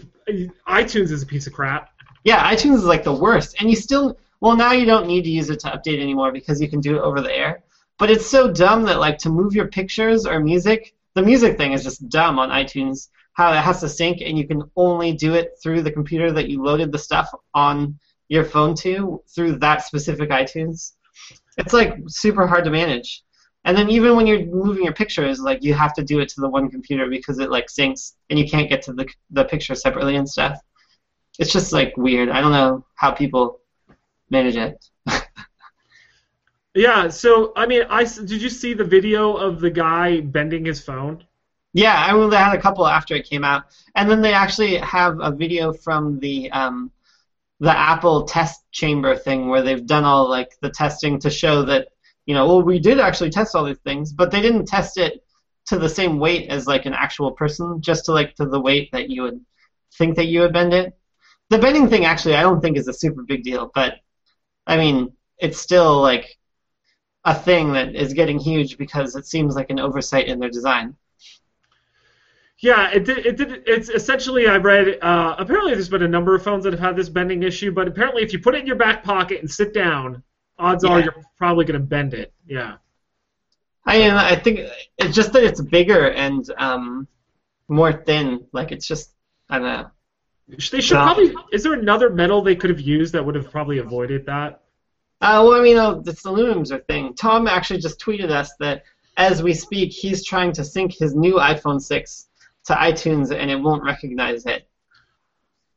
[0.67, 1.89] iTunes is a piece of crap.
[2.23, 5.31] Yeah, iTunes is like the worst, and you still well now you don't need to
[5.31, 7.63] use it to update anymore because you can do it over the air.
[7.97, 11.73] But it's so dumb that like to move your pictures or music, the music thing
[11.73, 13.09] is just dumb on iTunes.
[13.33, 16.49] How it has to sync, and you can only do it through the computer that
[16.49, 17.97] you loaded the stuff on
[18.29, 20.93] your phone to through that specific iTunes.
[21.57, 23.23] It's like super hard to manage.
[23.65, 26.41] And then even when you're moving your pictures, like you have to do it to
[26.41, 29.75] the one computer because it like syncs and you can't get to the the picture
[29.75, 30.59] separately and stuff.
[31.39, 32.29] It's just like weird.
[32.29, 33.59] I don't know how people
[34.29, 34.89] manage it.
[36.75, 37.09] Yeah.
[37.09, 41.23] So I mean, I did you see the video of the guy bending his phone?
[41.73, 43.63] Yeah, I mean they had a couple after it came out,
[43.95, 46.91] and then they actually have a video from the um,
[47.59, 51.89] the Apple test chamber thing where they've done all like the testing to show that
[52.25, 55.25] you know, well, we did actually test all these things, but they didn't test it
[55.67, 58.89] to the same weight as like an actual person, just to like to the weight
[58.91, 59.41] that you would
[59.97, 60.93] think that you would bend it.
[61.49, 63.95] The bending thing actually, I don't think is a super big deal, but
[64.67, 66.37] I mean, it's still like
[67.25, 70.95] a thing that is getting huge because it seems like an oversight in their design.
[72.63, 73.25] Yeah, it did.
[73.25, 73.63] It did.
[73.67, 74.97] It's essentially I read.
[75.01, 77.89] Uh, apparently, there's been a number of phones that have had this bending issue, but
[77.89, 80.23] apparently, if you put it in your back pocket and sit down,
[80.57, 82.31] odds are you're probably going to bend it.
[82.47, 82.75] Yeah.
[83.85, 84.61] I mean, I think
[84.97, 87.05] it's just that it's bigger and um,
[87.67, 88.47] more thin.
[88.53, 89.11] Like it's just,
[89.49, 89.87] I don't know.
[90.47, 91.03] They should No.
[91.03, 91.35] probably.
[91.51, 94.61] Is there another metal they could have used that would have probably avoided that?
[95.19, 97.13] Uh, well, I mean, uh, the aluminum's a thing.
[97.13, 98.83] Tom actually just tweeted us that
[99.17, 102.29] as we speak, he's trying to sync his new iPhone 6
[102.65, 104.67] to iTunes and it won't recognize it.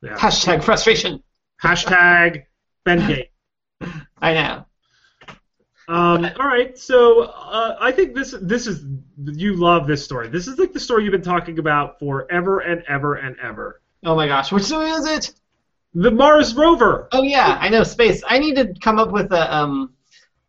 [0.03, 0.17] Yeah.
[0.17, 1.23] Hashtag frustration.
[1.63, 2.45] Hashtag
[2.87, 3.29] Bendgate.
[4.19, 4.67] I know.
[5.89, 8.85] Um, all right, so uh, I think this this is
[9.25, 10.29] you love this story.
[10.29, 13.81] This is like the story you've been talking about forever and ever and ever.
[14.05, 15.33] Oh my gosh, which story is it?
[15.95, 17.09] The Mars rover.
[17.13, 18.23] Oh yeah, I know space.
[18.27, 19.95] I need to come up with a um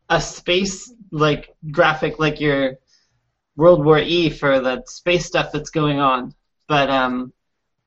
[0.10, 2.80] a space like graphic like your
[3.58, 6.34] World War E for the space stuff that's going on.
[6.68, 7.34] But um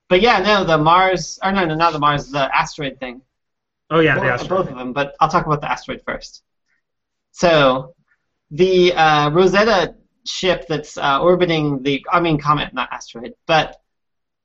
[0.09, 3.23] but yeah, no, the Mars or no, no, not the Mars, the asteroid thing.
[3.89, 4.59] Oh yeah, the both, asteroid.
[4.59, 6.43] both of them, but I'll talk about the asteroid first.
[7.33, 7.95] So,
[8.51, 9.95] the uh, Rosetta
[10.27, 13.81] ship that's uh, orbiting the, I mean, comet, not asteroid, but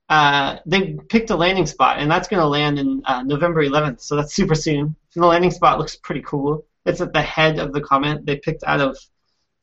[0.08, 4.00] uh, they picked a landing spot, and that's going to land in uh, November 11th,
[4.00, 4.96] so that's super soon.
[5.14, 6.64] And the landing spot looks pretty cool.
[6.84, 8.24] It's at the head of the comet.
[8.24, 8.96] They picked out of,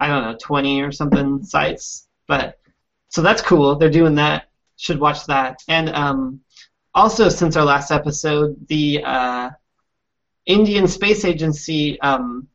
[0.03, 2.59] I don't know, 20 or something sites, but
[3.07, 3.75] so that's cool.
[3.75, 4.49] They're doing that.
[4.75, 5.61] Should watch that.
[5.69, 6.41] And um,
[6.93, 9.49] also, since our last episode, the uh,
[10.45, 12.49] Indian Space Agency um,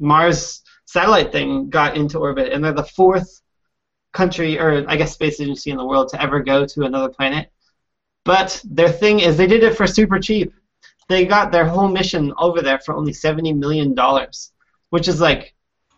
[0.00, 3.40] Mars satellite thing got into orbit, and they're the fourth
[4.12, 7.52] country, or I guess space agency in the world to ever go to another planet.
[8.24, 10.52] But their thing is they did it for super cheap.
[11.08, 14.50] They got their whole mission over there for only seventy million dollars,
[14.88, 15.54] which is like,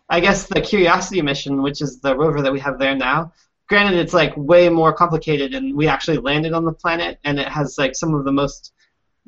[0.09, 3.33] I guess the Curiosity mission, which is the rover that we have there now.
[3.69, 7.47] Granted, it's like way more complicated, and we actually landed on the planet, and it
[7.47, 8.73] has like some of the most,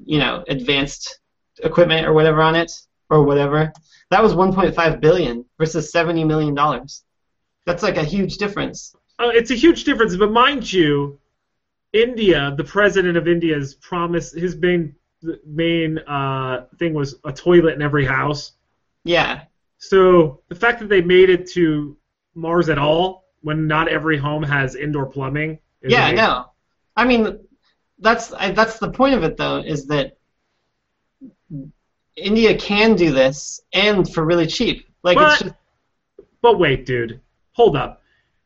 [0.05, 1.19] you know, advanced
[1.63, 2.71] equipment or whatever on it,
[3.09, 3.71] or whatever.
[4.11, 7.03] That was 1.5 billion versus 70 million dollars.
[7.65, 8.95] That's like a huge difference.
[9.17, 11.19] Uh, it's a huge difference, but mind you,
[11.93, 14.95] India, the president of India's promise, his main
[15.47, 18.51] main uh, thing was a toilet in every house.
[19.03, 19.43] Yeah,
[19.89, 21.95] So the fact that they made it to
[22.34, 26.15] Mars at all, when not every home has indoor plumbing, is yeah, amazing.
[26.17, 26.45] no.
[26.95, 27.39] I mean,
[28.00, 30.17] that's I, that's the point of it though, is that
[32.15, 34.88] India can do this and for really cheap.
[35.04, 35.56] Like But- it's just
[36.41, 37.19] But wait, dude,
[37.54, 38.02] hold up.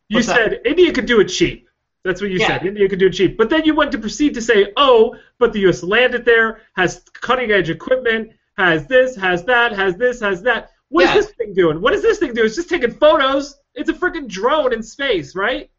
[0.10, 0.36] You What's that?
[0.36, 1.68] said India could do it cheap.
[2.04, 2.48] That's what you Yeah.
[2.48, 2.66] said.
[2.66, 3.38] India could do it cheap.
[3.38, 5.84] But then you went to proceed to say, oh, but the U.S.
[5.84, 10.72] landed there, has cutting edge equipment, has this, has that, has this, has that.
[10.90, 11.16] What is Yeah.
[11.16, 11.82] this thing doing?
[11.82, 12.48] What is this thing doing?
[12.48, 13.58] It's just taking photos.
[13.76, 15.70] It's a freaking drone in space, right?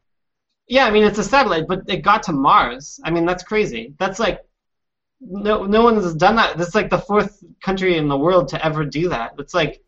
[0.68, 0.86] yeah.
[0.86, 3.00] I mean, it's a satellite, but it got to Mars.
[3.04, 3.94] I mean, that's crazy.
[3.98, 4.40] That's like
[5.20, 6.58] no no one has done that.
[6.58, 9.32] That's like the fourth country in the world to ever do that.
[9.38, 9.82] It's like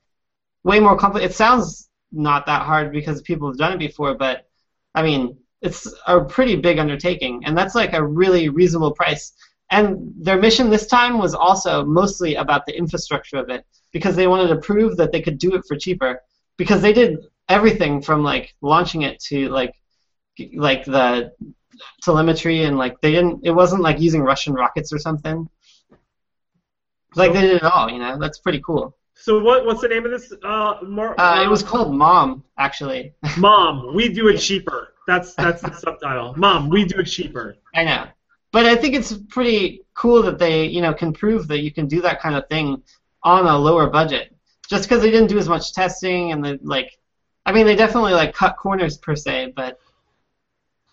[0.65, 1.33] way more complicated.
[1.33, 4.49] It sounds not that hard because people have done it before, but
[4.95, 9.33] I mean, it's a pretty big undertaking, and that's like a really reasonable price.
[9.71, 14.27] And their mission this time was also mostly about the infrastructure of it because they
[14.27, 16.21] wanted to prove that they could do it for cheaper
[16.57, 19.75] because they did everything from like launching it to like
[20.55, 21.33] like the
[22.03, 25.49] telemetry and like they didn't it wasn't like using Russian rockets or something.
[27.15, 28.19] Like they did it all, you know.
[28.19, 28.97] That's pretty cool.
[29.15, 29.67] So what?
[29.67, 30.33] What's the name of this?
[30.43, 33.13] Uh, Mar- Uh, it was called Mom, actually.
[33.39, 33.95] Mom.
[33.95, 34.95] We do it cheaper.
[35.07, 36.35] That's that's the subtitle.
[36.37, 37.57] Mom, we do it cheaper.
[37.75, 38.07] I know,
[38.53, 41.87] but I think it's pretty cool that they, you know, can prove that you can
[41.87, 42.83] do that kind of thing
[43.25, 44.35] on a lower budget.
[44.69, 46.99] Just because they didn't do as much testing and they like,
[47.45, 49.79] I mean, they definitely like cut corners per se, but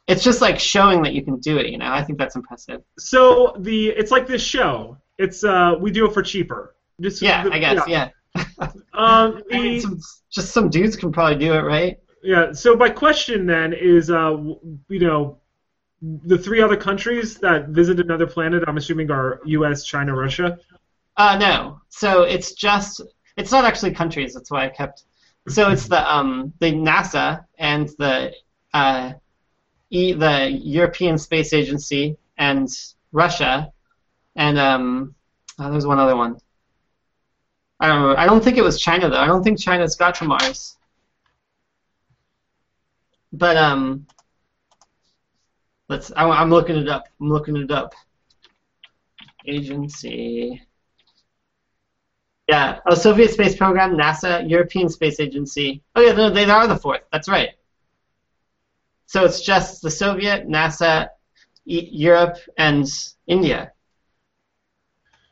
[0.08, 1.68] it's just like showing that you can do it.
[1.68, 2.82] You know, I think that's impressive.
[2.98, 4.98] So the it's like this show.
[5.18, 6.76] It's uh, we do it for cheaper.
[7.00, 7.88] Just Yeah, I guess.
[7.88, 8.10] Yeah.
[8.36, 10.00] Um, I mean, some,
[10.32, 12.00] just some dudes can probably do it, right?
[12.24, 12.52] Yeah.
[12.54, 14.36] So my question then is, uh,
[14.90, 15.38] you know,
[16.02, 20.58] the three other countries that visit another planet, I'm assuming are U.S., China, Russia.
[21.20, 21.82] Uh, no.
[21.90, 23.02] So it's just
[23.36, 24.34] it's not actually countries.
[24.34, 25.04] That's why I kept.
[25.50, 28.34] So it's the um the NASA and the
[28.74, 29.14] uh,
[29.90, 32.70] e, the European Space Agency and
[33.12, 33.74] Russia,
[34.38, 35.14] and um
[35.60, 36.38] oh, there's one other one.
[37.82, 38.16] I don't know.
[38.16, 39.20] I don't think it was China though.
[39.20, 40.78] I don't think China's got to Mars.
[43.34, 44.08] But um,
[45.90, 46.14] let's.
[46.16, 47.10] I, I'm looking it up.
[47.20, 47.94] I'm looking it up.
[49.46, 50.62] Agency.
[52.50, 55.84] Yeah, oh, Soviet Space Program, NASA, European Space Agency.
[55.96, 57.02] Oh yeah, no, they are the fourth.
[57.12, 57.50] That's right.
[59.06, 61.10] So it's just the Soviet, NASA,
[61.68, 62.88] e- Europe, and
[63.28, 63.72] India.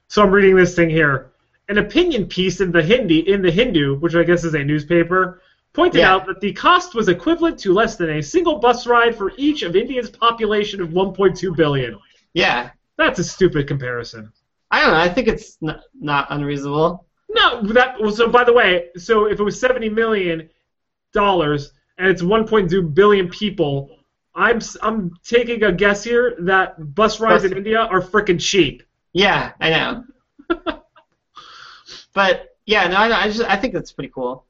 [0.10, 1.32] So I'm reading this thing here.
[1.70, 5.42] An opinion piece in the Hindi in the Hindu, which I guess is a newspaper,
[5.74, 6.14] pointed Yeah.
[6.14, 9.64] out that the cost was equivalent to less than a single bus ride for each
[9.64, 11.98] of India's population of 1.2 billion.
[12.34, 14.32] Yeah, That's a stupid comparison.
[14.70, 15.00] I don't know.
[15.00, 17.07] I think it's n- not unreasonable.
[17.30, 20.50] No, that well, so by the way, so if it was 70 million
[21.14, 23.98] dollars and it's 1.2 billion people,
[24.36, 28.84] I'm I'm taking a guess here that bus rides in India are freaking cheap.
[29.14, 30.04] Yeah, I know.
[32.14, 34.46] but yeah, no, I, I just I think that's pretty cool.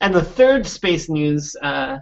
[0.00, 1.98] And the third space news uh,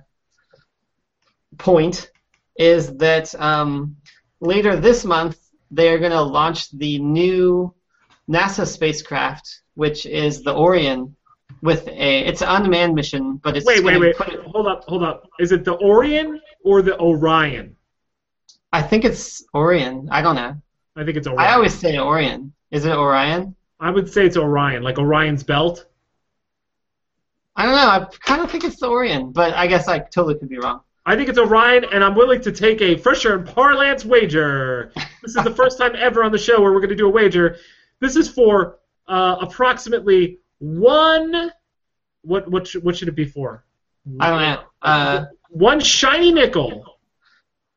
[1.59, 2.11] point
[2.57, 3.97] is that um,
[4.41, 5.39] later this month
[5.71, 7.75] they are going to launch the new
[8.29, 11.17] NASA spacecraft, which is the Orion,
[11.63, 14.17] with a it's an unmanned mission, but it's Wait, wait, wait.
[14.17, 15.29] Hold up, hold up.
[15.41, 17.77] Is it the Orion or the Orion?
[18.73, 20.09] I think it's Orion.
[20.11, 20.57] I don't know.
[20.97, 21.51] I think it's Orion.
[21.51, 22.53] I always say Orion.
[22.71, 23.55] Is it Orion?
[23.81, 25.87] I would say it's Orion, like Orion's belt.
[27.57, 27.89] I don't know.
[27.89, 30.81] I kind of think it's the Orion, but I guess I totally could be wrong.
[31.07, 34.93] I think it's Orion, and I'm willing to take a Fresher and Parlance wager.
[35.23, 37.11] This is the first time ever on the show where we're going to do a
[37.11, 37.57] wager.
[38.01, 41.51] This is for uh, approximately one.
[42.23, 43.65] What what should, what should it be for?
[44.21, 44.63] I don't know.
[44.83, 46.99] Uh, One shiny nickel.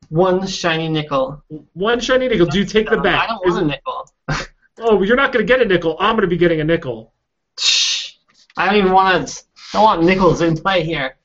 [0.08, 1.42] one shiny nickel.
[1.74, 2.46] One shiny nickel.
[2.46, 3.14] Do you take the bet?
[3.14, 4.10] I don't Is want a nickel.
[4.80, 5.96] oh, you're not going to get a nickel.
[6.00, 7.12] I'm going to be getting a nickel.
[7.58, 8.14] Shh.
[8.56, 9.44] I don't even want to.
[9.72, 11.16] Don't want nickels in play here.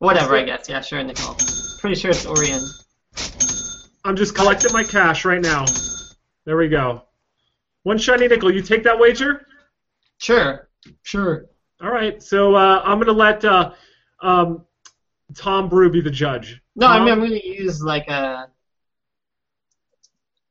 [0.00, 0.68] Whatever, I guess.
[0.68, 1.36] Yeah, sure, nickel.
[1.80, 2.62] Pretty sure it's Orion.
[4.04, 5.64] I'm just collecting my cash right now.
[6.44, 7.02] There we go.
[7.88, 8.52] One shiny nickel.
[8.52, 9.46] You take that wager?
[10.18, 10.68] Sure.
[11.04, 11.46] Sure.
[11.82, 12.22] All right.
[12.22, 13.70] So uh, I'm going to let uh,
[14.20, 14.66] um,
[15.34, 16.60] Tom Brew be the judge.
[16.76, 18.48] No, I mean I'm gonna use like a.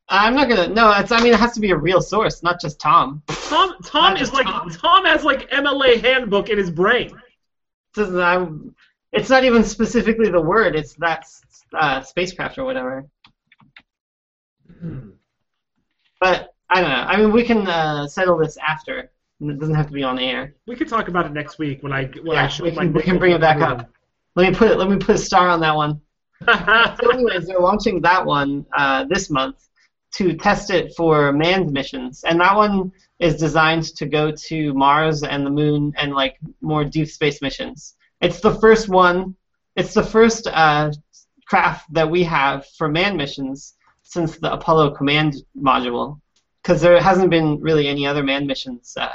[0.10, 0.70] I'm not gonna.
[0.70, 1.12] No, it's.
[1.12, 3.22] I mean, it has to be a real source, not just Tom.
[3.28, 4.70] Tom Tom Not is like Tom.
[4.72, 7.10] Tom has like MLA handbook in his brain.
[7.10, 8.76] It doesn't- I'm-
[9.12, 10.76] it's not even specifically the word.
[10.76, 11.26] It's that
[11.74, 13.06] uh, spacecraft or whatever.
[16.20, 16.96] But I don't know.
[16.96, 19.10] I mean, we can uh, settle this after.
[19.40, 20.56] It doesn't have to be on air.
[20.66, 22.94] We could talk about it next week when I when I Yeah, show we can-
[22.94, 23.90] we can bring it back up.
[24.36, 24.78] Let me put.
[24.78, 26.02] Let me put a star on that one.
[27.00, 29.68] So, anyways, they're launching that one uh, this month
[30.16, 35.24] to test it for manned missions, and that one is designed to go to Mars
[35.24, 37.96] and the Moon and like more deep space missions.
[38.22, 39.36] It's the first one.
[39.76, 40.92] It's the first uh,
[41.48, 46.20] craft that we have for manned missions since the Apollo Command Module,
[46.68, 48.94] because there hasn't been really any other manned missions.
[48.98, 49.14] Uh,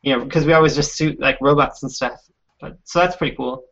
[0.00, 2.22] you know, because we always just suit like robots and stuff.
[2.58, 3.64] But so that's pretty cool.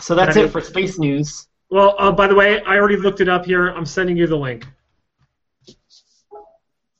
[0.00, 1.46] So that's it for space news.
[1.70, 3.68] Well, uh, by the way, I already looked it up here.
[3.68, 4.66] I'm sending you the link.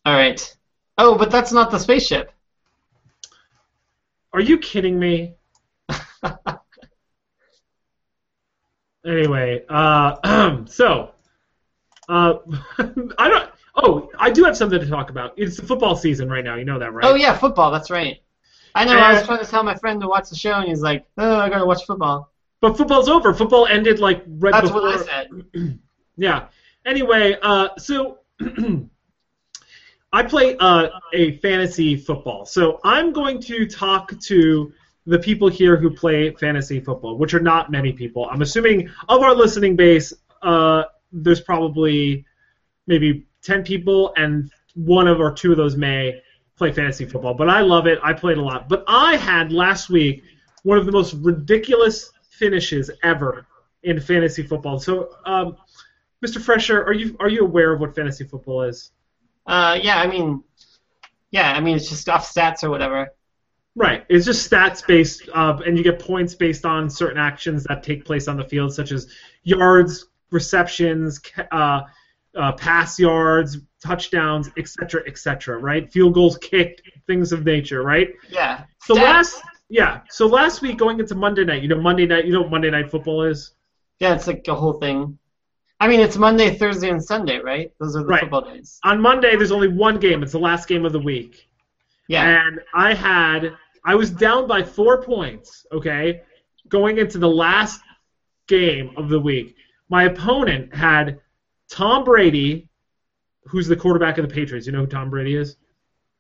[0.05, 0.57] All right.
[0.99, 2.31] Oh, but that's not the spaceship.
[4.35, 5.35] Are you kidding me?
[9.05, 11.13] Anyway, uh, so
[12.09, 12.35] uh,
[12.79, 13.52] I don't.
[13.75, 15.33] Oh, I do have something to talk about.
[15.37, 16.57] It's the football season right now.
[16.57, 17.05] You know that, right?
[17.05, 17.71] Oh yeah, football.
[17.71, 18.23] That's right.
[18.75, 18.99] I know.
[18.99, 21.37] I was trying to tell my friend to watch the show, and he's like, "Oh,
[21.37, 23.35] I gotta watch football." But football's over.
[23.35, 24.83] Football ended like right That's before.
[24.83, 25.79] what I said.
[26.19, 26.49] Yeah.
[26.85, 28.19] Anyway, uh, so
[30.13, 32.45] I play uh, a fantasy football.
[32.45, 34.73] So I'm going to talk to
[35.07, 38.29] the people here who play fantasy football, which are not many people.
[38.31, 40.13] I'm assuming of our listening base,
[40.43, 42.25] uh, there's probably
[42.87, 46.21] maybe 10 people, and one of or two of those may
[46.57, 47.35] play fantasy football.
[47.35, 47.99] But I love it.
[48.03, 48.69] I played a lot.
[48.69, 50.23] But I had last week
[50.63, 53.47] one of the most ridiculous finishes ever
[53.83, 54.79] in fantasy football.
[54.79, 55.57] So, um,
[56.25, 56.41] Mr.
[56.41, 58.93] Fresher, are you are you aware of what fantasy football is?
[59.47, 60.45] Uh, yeah, I mean,
[61.33, 63.13] yeah, I mean it's just off stats or whatever.
[63.75, 64.05] Right.
[64.09, 68.05] It's just stats based, uh, and you get points based on certain actions that take
[68.05, 69.09] place on the field, such as
[69.45, 71.21] yards, receptions,
[71.51, 71.83] uh,
[72.37, 75.59] uh, pass yards, touchdowns, etc., etc.
[75.59, 75.91] Right?
[75.93, 77.83] Field goals kicked, things of nature.
[77.83, 78.11] Right?
[78.29, 78.65] Yeah.
[78.83, 79.03] So Stats.
[79.03, 80.01] last, yeah.
[80.11, 82.71] So last week going into Monday night, you know Monday night, you know what Monday
[82.71, 83.53] night football is.
[84.01, 85.19] Yeah, it's like a whole thing.
[85.79, 87.73] I mean, it's Monday, Thursday, and Sunday, right?
[87.81, 88.21] Those are the Right.
[88.21, 88.79] football days.
[88.85, 90.23] On Monday, there's only one game.
[90.23, 91.49] It's the last game of the week.
[92.09, 92.47] Yeah.
[92.47, 96.23] And I had, I was down by four points, okay,
[96.69, 97.81] going into the last
[98.47, 99.57] game of the week.
[99.89, 101.19] My opponent had
[101.73, 102.69] Tom Brady,
[103.45, 104.67] who's the quarterback of the Patriots.
[104.67, 105.57] You know who Tom Brady is?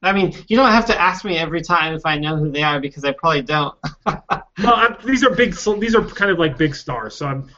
[0.02, 2.62] I mean, you don't have to ask me every time if I know who they
[2.62, 3.74] are because I probably don't.
[4.58, 5.54] Well, I'm, these are big.
[5.54, 7.14] so These are kind of like big stars.
[7.14, 7.48] So I'm,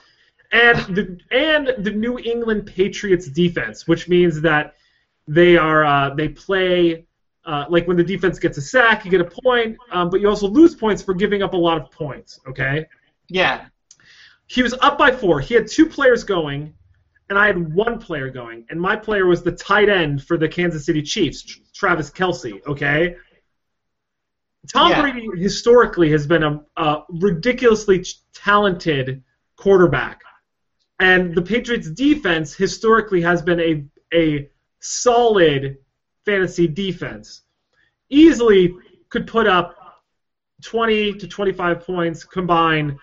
[0.52, 4.76] and the and the New England Patriots defense, which means that
[5.26, 7.04] they are uh, they play
[7.44, 10.28] uh, like when the defense gets a sack, you get a point, um, but you
[10.28, 12.38] also lose points for giving up a lot of points.
[12.46, 12.86] Okay.
[13.28, 13.66] yeah.
[14.46, 15.40] He was up by four.
[15.40, 16.74] He had two players going,
[17.34, 20.46] and I had one player going, and my player was the tight end for the
[20.48, 21.42] Kansas City Chiefs,
[21.74, 22.64] Travis Kelce.
[22.64, 23.16] Okay.
[24.72, 25.00] Tom Yeah.
[25.02, 29.24] Brady historically has been a, a ridiculously talented
[29.56, 30.20] quarterback,
[31.00, 33.84] and the Patriots' defense historically has been a
[34.16, 35.78] a solid
[36.24, 37.42] fantasy defense.
[38.10, 38.76] Easily
[39.08, 39.74] could put up
[40.62, 42.96] 20 to 25 points combined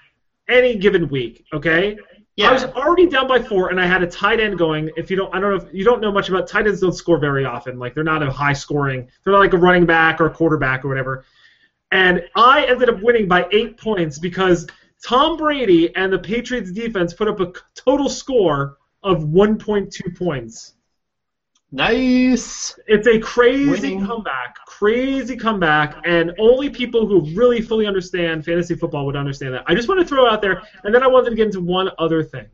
[0.47, 1.43] any given week.
[1.51, 1.97] Okay.
[2.39, 4.89] I was already down by four, and I had a tight end going.
[4.95, 6.81] If you don't, I don't know if you don't know much about tight ends.
[6.81, 7.77] Don't score very often.
[7.77, 9.09] Like they're not a high scoring.
[9.23, 11.25] They're not like a running back or a quarterback or whatever.
[11.91, 14.65] And I ended up winning by eight points because
[15.03, 20.75] Tom Brady and the Patriots defense put up a total score of 1.2 points.
[21.71, 22.77] Nice.
[22.87, 24.05] It's a crazy Winning.
[24.05, 29.63] comeback, crazy comeback, and only people who really fully understand fantasy football would understand that.
[29.67, 31.61] I just want to throw it out there, and then I wanted to get into
[31.61, 32.47] one other thing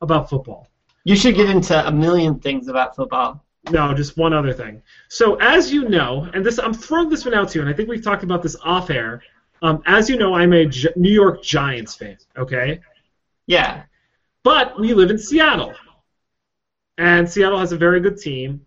[0.00, 0.68] about football.
[1.04, 3.44] You should get into a million things about football.
[3.70, 4.82] No, just one other thing.
[5.08, 7.76] So, as you know, and this I'm throwing this one out to you, and I
[7.76, 9.22] think we've talked about this off air.
[9.62, 12.16] Um, as you know, I'm a New York Giants fan.
[12.36, 12.80] Okay,
[13.46, 13.82] Yeah.
[14.42, 15.72] but we live in Seattle,
[16.98, 18.60] and Seattle has a very good team.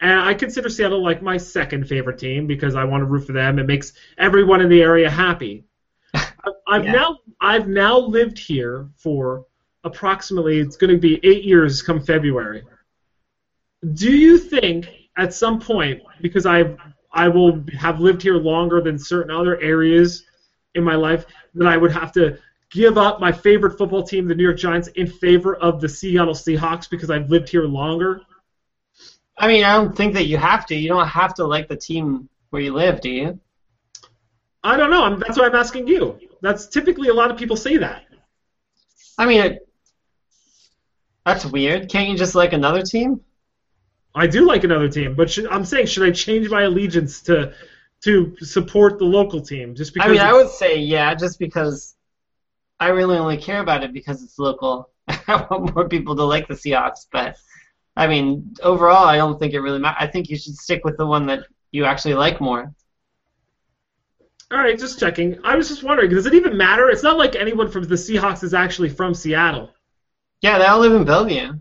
[0.00, 3.32] And I consider Seattle like my second favorite team because I want to root for
[3.32, 3.58] them.
[3.58, 5.64] It makes everyone in the area happy.
[6.66, 6.92] I've- Yeah.
[6.92, 9.46] now I've now lived here for
[9.84, 12.64] approximately it's going to be eight years come February.
[13.94, 16.74] Do you think at some point because I
[17.12, 20.24] I will have lived here longer than certain other areas
[20.74, 22.38] in my life that I would have to
[22.74, 26.34] give up my favorite football team, the New York Giants, in favor of the Seattle
[26.34, 28.20] Seahawks because I've lived here longer?
[29.38, 30.74] I mean, I don't think that you have to.
[30.74, 33.40] You don't have to like the team where you live, do you?
[34.62, 35.04] I don't know.
[35.04, 36.18] I'm, that's why I'm asking you.
[36.42, 38.04] That's typically a lot of people say that.
[39.16, 39.68] I mean, it,
[41.24, 41.88] that's weird.
[41.88, 43.20] Can't you just like another team?
[44.14, 47.52] I do like another team, but should, I'm saying should I change my allegiance to
[48.02, 50.08] to support the local team just because?
[50.08, 51.96] I mean, I would say yeah, just because
[52.80, 54.90] I really only care about it because it's local.
[55.08, 57.36] I want more people to like the Seahawks, but
[57.96, 59.98] I mean, overall, I don't think it really matters.
[60.00, 62.74] I think you should stick with the one that you actually like more.
[64.50, 65.38] All right, just checking.
[65.44, 66.88] I was just wondering, does it even matter?
[66.88, 69.70] It's not like anyone from the Seahawks is actually from Seattle.
[70.42, 71.54] Yeah, they all live in Bellevue.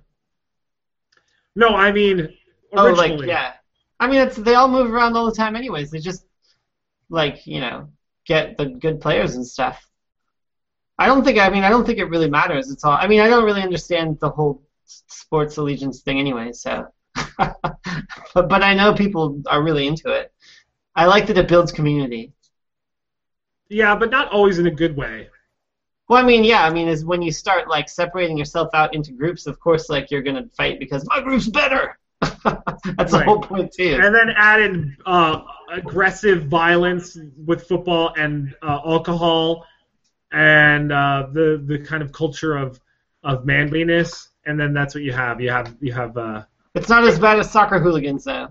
[1.56, 2.36] No, I mean
[2.76, 3.14] originally.
[3.14, 3.54] Oh, like yeah.
[4.00, 5.92] I mean, it's they all move around all the time, anyways.
[5.92, 6.26] They just
[7.10, 7.90] like you know
[8.26, 9.88] get the good players and stuff.
[10.98, 11.40] I don't think.
[11.40, 12.72] I mean, I don't think it really matters.
[12.72, 12.94] It's all.
[12.94, 16.52] I mean, I don't really understand the whole sports allegiance thing anyway.
[16.54, 16.88] So,
[17.38, 17.80] but
[18.34, 20.32] but I know people are really into it.
[20.96, 22.34] I like that it builds community.
[23.70, 25.30] Yeah, but not always in a good way.
[26.10, 29.14] Well, I mean, yeah, I mean, is when you start like separating yourself out into
[29.14, 29.48] groups.
[29.48, 31.98] Of course, like you're gonna fight because my group's better.
[32.44, 34.00] That's the whole point too.
[34.02, 35.42] And then added uh,
[35.72, 39.66] aggressive violence with football and uh, alcohol,
[40.34, 42.80] and uh, the the kind of culture of
[43.24, 44.30] of manliness.
[44.46, 45.40] And then that's what you have.
[45.40, 46.18] You have you have.
[46.18, 46.44] Uh,
[46.76, 48.50] It's not as bad as soccer hooligans, though.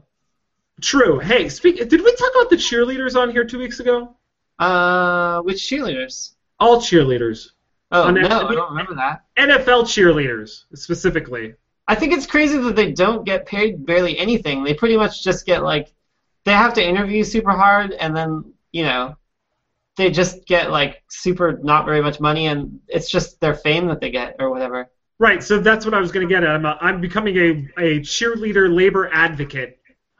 [0.80, 1.18] True.
[1.18, 1.76] Hey, speak.
[1.76, 4.16] Did we talk about the cheerleaders on here two weeks ago?
[4.58, 6.30] Uh, which cheerleaders?
[6.58, 7.50] All cheerleaders.
[7.90, 9.24] Oh On no, that- I don't remember that.
[9.36, 11.54] NFL cheerleaders specifically.
[11.88, 14.62] I think it's crazy that they don't get paid barely anything.
[14.64, 15.92] They pretty much just get like,
[16.44, 19.16] they have to interview super hard, and then you know,
[19.96, 24.00] they just get like super not very much money, and it's just their fame that
[24.00, 24.90] they get or whatever.
[25.18, 25.42] Right.
[25.42, 26.50] So that's what I was going to get at.
[26.50, 29.78] I'm, uh, I'm becoming a, a cheerleader labor advocate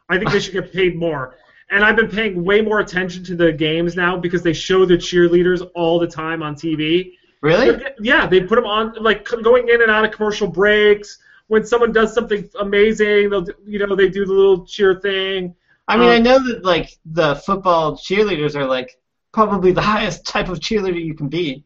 [0.09, 1.35] I think they should get paid more.
[1.71, 4.95] And I've been paying way more attention to the games now because they show the
[4.95, 7.13] cheerleaders all the time on TV.
[7.41, 7.81] Really?
[7.99, 11.17] Yeah, they put them on like going in and out of commercial breaks.
[11.47, 15.55] When someone does something amazing, they'll you know they do the little cheer thing.
[15.87, 18.97] I mean, Um, I know that like the football cheerleaders are like
[19.33, 21.65] probably the highest type of cheerleader you can be.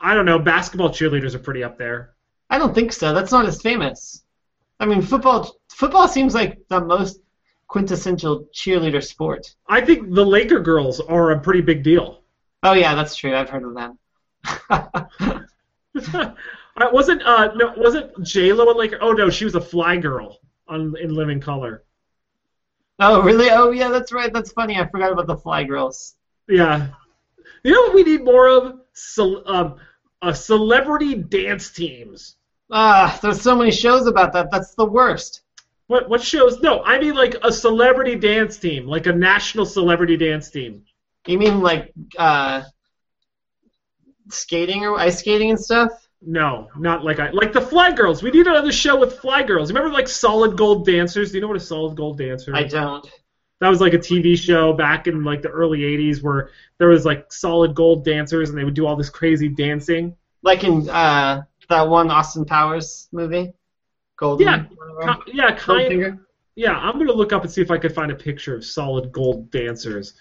[0.00, 0.38] I don't know.
[0.38, 2.14] Basketball cheerleaders are pretty up there.
[2.48, 3.12] I don't think so.
[3.12, 4.22] That's not as famous.
[4.78, 7.20] I mean, football football seems like the most
[7.66, 9.46] quintessential cheerleader sport.
[9.68, 12.22] I think the Laker girls are a pretty big deal.
[12.62, 13.34] Oh yeah, that's true.
[13.34, 13.98] I've heard of them.
[14.68, 16.36] I
[16.92, 18.98] wasn't uh no wasn't J Lo a Laker?
[19.00, 20.38] Oh no, she was a Fly Girl
[20.68, 21.82] on in Living Color.
[23.00, 23.50] Oh really?
[23.50, 24.32] Oh yeah, that's right.
[24.32, 24.78] That's funny.
[24.78, 26.14] I forgot about the Fly Girls.
[26.48, 26.88] Yeah.
[27.62, 28.80] You know what we need more of?
[28.92, 29.76] Ce- um,
[30.22, 32.36] uh, celebrity dance teams.
[32.70, 34.50] Ah, there's so many shows about that.
[34.50, 35.42] That's the worst.
[35.88, 36.60] What what shows?
[36.60, 40.84] No, I mean like a celebrity dance team, like a national celebrity dance team.
[41.26, 42.62] You mean like uh,
[44.30, 46.05] skating or ice skating and stuff?
[46.22, 48.22] No, not like I like the Fly Girls.
[48.22, 49.70] We need another show with Fly Girls.
[49.70, 51.30] Remember like Solid Gold Dancers?
[51.30, 52.54] Do you know what a Solid Gold Dancer?
[52.54, 52.72] I is?
[52.72, 53.06] don't.
[53.60, 57.04] That was like a TV show back in like the early '80s where there was
[57.04, 60.16] like Solid Gold Dancers and they would do all this crazy dancing.
[60.42, 63.52] Like in uh, that one Austin Powers movie,
[64.16, 64.46] Golden.
[64.46, 65.22] Yeah, whatever.
[65.32, 65.92] Yeah, kind.
[65.92, 66.18] Goldfinger.
[66.54, 69.12] Yeah, I'm gonna look up and see if I could find a picture of Solid
[69.12, 70.14] Gold Dancers.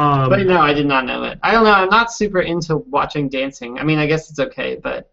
[0.00, 1.38] Um, But no, I did not know it.
[1.42, 1.72] I don't know.
[1.72, 3.78] I'm not super into watching dancing.
[3.78, 5.10] I mean, I guess it's okay, but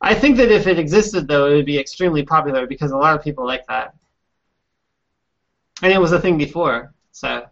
[0.00, 3.14] I think that if it existed, though, it would be extremely popular because a lot
[3.16, 3.94] of people like that,
[5.82, 6.92] and it was a thing before.
[7.12, 7.46] So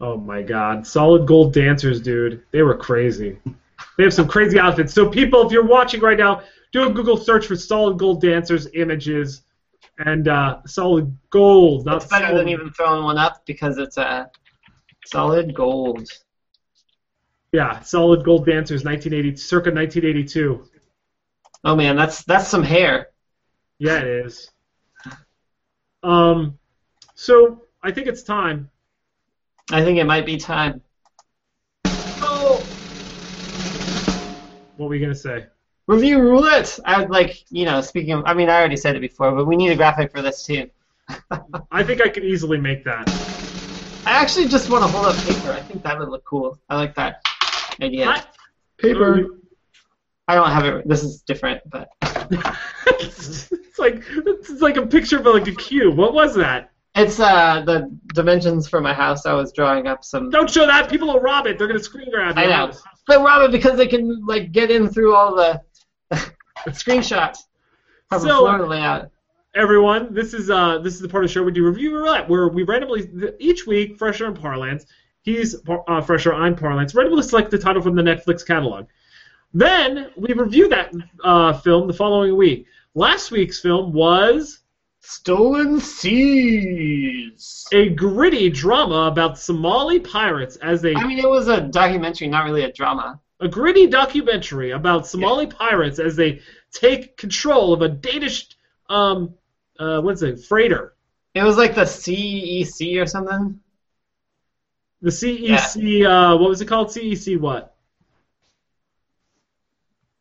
[0.00, 3.38] Oh my God, Solid Gold Dancers, dude, they were crazy.
[3.96, 4.92] They have some crazy outfits.
[4.92, 6.42] So people, if you're watching right now,
[6.72, 9.42] do a Google search for Solid Gold Dancers images,
[9.98, 12.40] and uh, Solid Gold, not it's better solid.
[12.40, 14.30] than even throwing one up because it's a
[15.06, 16.08] solid gold.
[17.52, 20.68] Yeah, Solid Gold Dancers, 1980, circa 1982.
[21.64, 23.08] Oh man, that's that's some hair.
[23.78, 24.50] Yeah, it is.
[26.02, 26.58] Um,
[27.14, 28.70] so I think it's time.
[29.70, 30.82] I think it might be time.
[31.86, 32.64] Oh.
[34.76, 35.46] What were you gonna say?
[35.86, 36.78] Review roulette.
[36.84, 39.46] I would like, you know, speaking of, I mean, I already said it before, but
[39.46, 40.68] we need a graphic for this too.
[41.70, 43.08] I think I could easily make that.
[44.06, 45.50] I actually just want to hold up paper.
[45.50, 46.58] I think that would look cool.
[46.68, 47.22] I like that
[47.82, 48.08] idea.
[48.08, 48.22] I-
[48.78, 49.26] Paper.
[50.28, 50.86] I don't have it.
[50.88, 51.88] This is different, but
[53.00, 55.96] it's like it's like a picture of like a cube.
[55.96, 56.70] What was that?
[56.94, 59.24] it's uh the dimensions for my house.
[59.26, 60.30] I was drawing up some.
[60.30, 60.88] Don't show that.
[60.90, 61.58] People will rob it.
[61.58, 62.38] They're gonna screen grab it.
[62.38, 62.56] I your know.
[62.66, 62.82] house.
[63.06, 65.62] But Robert, because they can like get in through all the
[66.68, 67.38] screenshots
[68.10, 69.10] of the So- floor layout.
[69.56, 72.28] Everyone, this is uh this is the part of the show we do review roulette,
[72.28, 74.84] where we randomly each week, Fresher and Parlance,
[75.22, 75.56] he's
[75.88, 78.84] uh, Fresher, I'm Parlance, randomly select the title from the Netflix catalog.
[79.54, 80.92] Then we review that
[81.24, 82.66] uh, film the following week.
[82.94, 84.60] Last week's film was
[85.00, 87.64] Stolen Seas.
[87.72, 92.44] a gritty drama about Somali pirates as they I mean, it was a documentary, not
[92.44, 93.18] really a drama.
[93.40, 96.40] a gritty documentary about Somali pirates as they
[96.72, 98.48] take control of a Danish
[98.90, 99.34] um
[99.78, 100.94] uh what's it freighter
[101.34, 103.60] It was like the CEC or something.
[105.02, 107.74] the CEC uh what was it called CEC what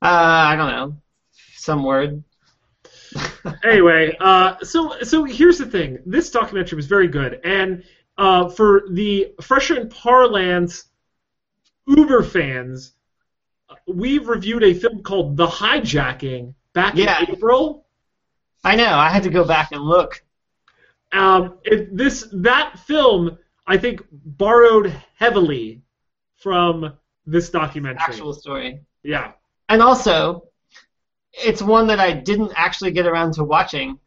[0.01, 0.07] Uh,
[0.51, 0.97] I don't know.
[1.55, 2.23] Some word.
[3.63, 7.83] anyway uh so so here's the thing this documentary was very good and
[8.17, 10.85] uh for the Fresher and Parlance
[11.87, 12.93] Uber fans
[13.87, 17.21] we've reviewed a film called The Hijacking back Yeah.
[17.21, 17.84] in April
[18.65, 18.95] I know.
[18.95, 20.23] I had to go back and look.
[21.13, 23.37] Um, it, this that film,
[23.67, 25.83] I think, borrowed heavily
[26.35, 26.93] from
[27.25, 28.01] this documentary.
[28.01, 28.81] Actual story.
[29.03, 29.33] Yeah.
[29.69, 30.49] And also,
[31.31, 33.99] it's one that I didn't actually get around to watching.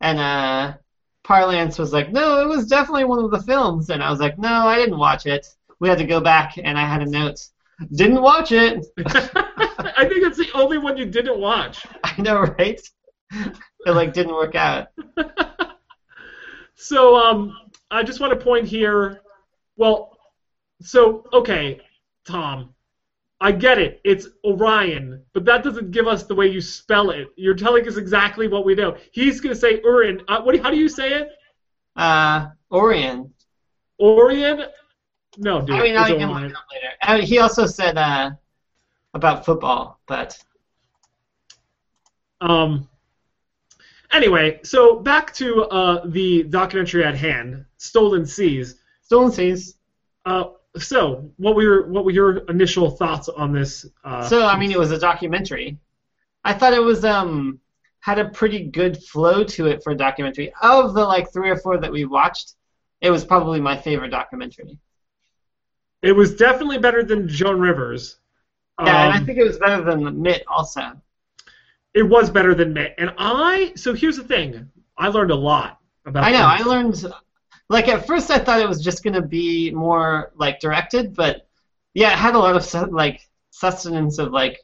[0.00, 0.74] And uh,
[1.22, 3.90] Parlance was like, no, it was definitely one of the films.
[3.90, 5.46] And I was like, no, I didn't watch it.
[5.78, 7.40] We had to go back, and I had a note.
[7.94, 8.84] Didn't watch it.
[8.98, 11.84] I think it's the only one you didn't watch.
[12.04, 12.80] I know, right?
[13.86, 14.88] It like didn't work out.
[16.82, 17.56] So um,
[17.92, 19.20] I just want to point here.
[19.76, 20.18] Well,
[20.80, 21.80] so okay,
[22.26, 22.74] Tom,
[23.40, 24.00] I get it.
[24.02, 27.28] It's Orion, but that doesn't give us the way you spell it.
[27.36, 28.96] You're telling us exactly what we know.
[29.12, 30.22] He's gonna say Urin.
[30.26, 30.58] Uh, what?
[30.58, 31.28] How do you say it?
[31.94, 33.32] Uh, Orion.
[34.00, 34.64] Orion?
[35.38, 35.76] No, dude.
[35.76, 36.92] I mean, I can look it up later.
[37.02, 38.32] Uh, he also said uh,
[39.14, 40.36] about football, but
[42.40, 42.88] Um.
[44.12, 48.76] Anyway, so back to uh, the documentary at hand, Stolen Seas.
[49.02, 49.76] Stolen Seas.
[50.26, 50.44] Uh,
[50.78, 53.86] so, what were your what were your initial thoughts on this?
[54.04, 55.78] Uh, So I mean, it was a documentary.
[56.44, 57.60] I thought it was um
[58.00, 60.52] had a pretty good flow to it for a documentary.
[60.62, 62.54] Of the like three or four that we watched,
[63.00, 64.78] it was probably my favorite documentary.
[66.02, 68.18] it was definitely better than Joan Rivers.
[68.84, 71.00] Yeah, and I Um, think it was better than Mitt also.
[71.94, 72.94] It was better than Mitt.
[72.98, 76.24] And I so here's the thing, I learned a lot about.
[76.24, 76.44] I know.
[76.44, 77.04] I learned.
[77.68, 81.48] Like at first, I thought it was just gonna be more like directed, but
[81.94, 83.20] yeah, it had a lot of like
[83.50, 84.58] sustenance of like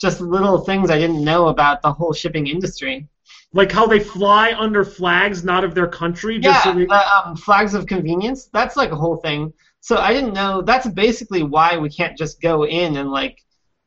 [0.00, 3.08] just little things I didn't know about the whole shipping industry.
[3.52, 6.38] like how they fly under flags not of their country.
[6.42, 8.46] Yeah, so the um, flags of convenience.
[8.52, 9.52] That's like a whole thing.
[9.80, 10.60] So I didn't know.
[10.60, 13.38] That's basically why we can't just go in and like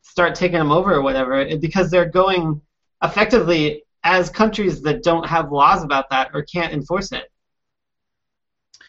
[0.02, 2.60] start taking them over or whatever, because they're going
[3.02, 7.30] effectively as countries that don't have laws about that or can't enforce it.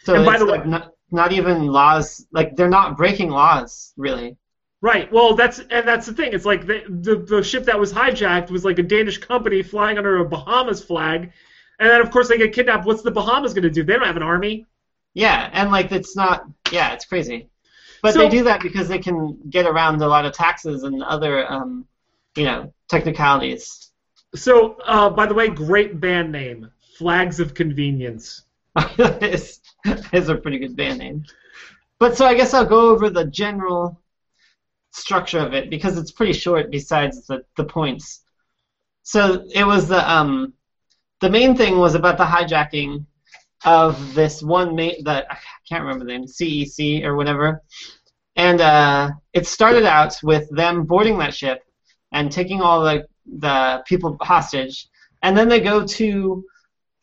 [0.03, 2.25] So And by it's the like way- not, not even laws.
[2.31, 4.37] Like they're not breaking laws really.
[4.81, 5.11] Right.
[5.11, 6.31] Well, that's and that's the thing.
[6.31, 9.97] It's like the, the the ship that was hijacked was like a Danish company flying
[9.97, 11.31] under a Bahamas flag,
[11.79, 12.85] and then of course they get kidnapped.
[12.85, 13.83] What's the Bahamas going to do?
[13.83, 14.65] They don't have an army.
[15.15, 16.45] Yeah, and like it's not.
[16.71, 17.49] Yeah, it's crazy.
[18.01, 21.03] But So- they do that because they can get around a lot of taxes and
[21.03, 21.85] other, um,
[22.37, 23.78] you know, technicalities.
[24.35, 28.43] So, uh, by the way, great band name, Flags of Convenience.
[28.99, 29.59] is,
[30.13, 31.25] is a pretty good band name.
[31.99, 34.01] But so I guess I'll go over the general
[34.91, 38.21] structure of it because it's pretty short besides the, the points.
[39.03, 40.53] So it was the um
[41.19, 43.05] the main thing was about the hijacking
[43.65, 47.61] of this one mate that I can't remember the name CEC or whatever,
[48.35, 51.61] and uh, it started out with them boarding that ship
[52.13, 53.05] and taking all the
[53.37, 54.87] the people hostage,
[55.21, 56.43] and then they go to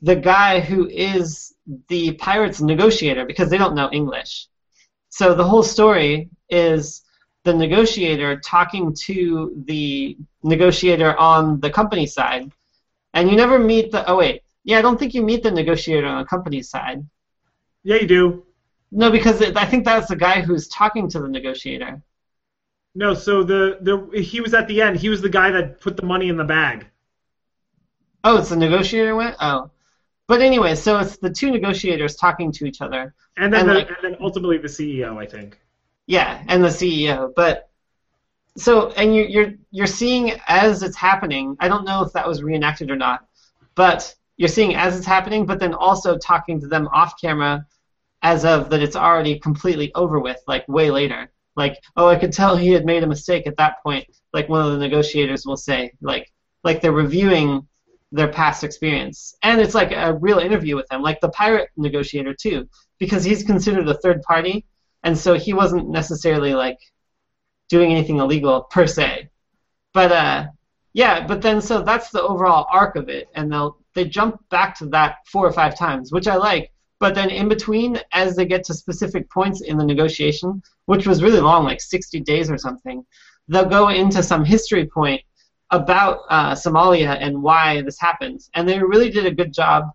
[0.03, 1.55] the guy who is
[1.89, 4.49] the pirates negotiator because they don't know English.
[5.09, 7.03] So the whole story is
[7.45, 12.51] the negotiator talking to the negotiator on the company side,
[13.15, 14.09] and you never meet the.
[14.09, 17.07] Oh wait, yeah, I don't think you meet the negotiator on the company side.
[17.85, 18.45] Yeah, you do.
[18.91, 22.03] No, because it, I think that's the guy who's talking to the negotiator.
[22.97, 24.97] No, so the the he was at the end.
[24.97, 26.87] He was the guy that put the money in the bag.
[28.25, 29.37] Oh, it's the negotiator went.
[29.39, 29.71] Oh,
[30.27, 33.15] but anyway, so it's the two negotiators talking to each other.
[33.37, 35.61] And then And, the, like- and then ultimately the CEO, I think.
[36.07, 37.35] Yeah, and the CEO.
[37.37, 37.69] But
[38.57, 41.55] so and you, you're you're seeing as it's happening.
[41.61, 43.27] I don't know if that was reenacted or not,
[43.75, 47.67] but you're seeing as it's happening, but then also talking to them off camera,
[48.23, 51.31] as of that it's already completely over with, like way later.
[51.57, 54.07] Like, oh, I could tell he had made a mistake at that point.
[54.33, 56.31] Like one of the negotiators will say, like,
[56.65, 57.67] like they're reviewing
[58.13, 62.35] their past experience, and it's like a real interview with them, like the pirate negotiator
[62.35, 64.65] too, because he's considered a third party
[65.07, 66.79] and so he wasn't necessarily like
[67.69, 69.29] doing anything illegal per se
[69.95, 70.45] but uh
[70.93, 74.77] yeah but then so that's the overall arc of it and they'll they jump back
[74.77, 78.47] to that four or five times which i like but then in between as they
[78.47, 82.59] get to specific points in the negotiation which was really long like 60 days or
[82.59, 83.05] something
[83.49, 85.21] they'll go into some history point
[85.71, 89.91] about uh, somalia and why this happened and they really did a good job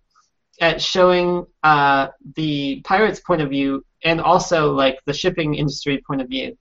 [0.62, 6.22] at showing uh, the pirates' point of view and also like the shipping industry point
[6.22, 6.58] of view.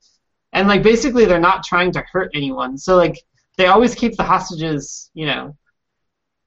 [0.52, 2.76] And like basically they're not trying to hurt anyone.
[2.76, 3.22] So like
[3.56, 5.54] they always keep the hostages, you know,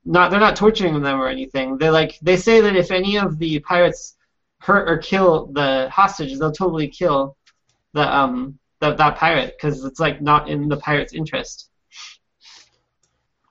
[0.06, 1.78] not they're not torturing them or anything.
[1.78, 4.16] They're like they say that if any of the pirates
[4.60, 7.38] hurt or kill the hostages, they'll totally kill
[7.93, 11.70] the um the, that pirate because it's like not in the pirate's interest.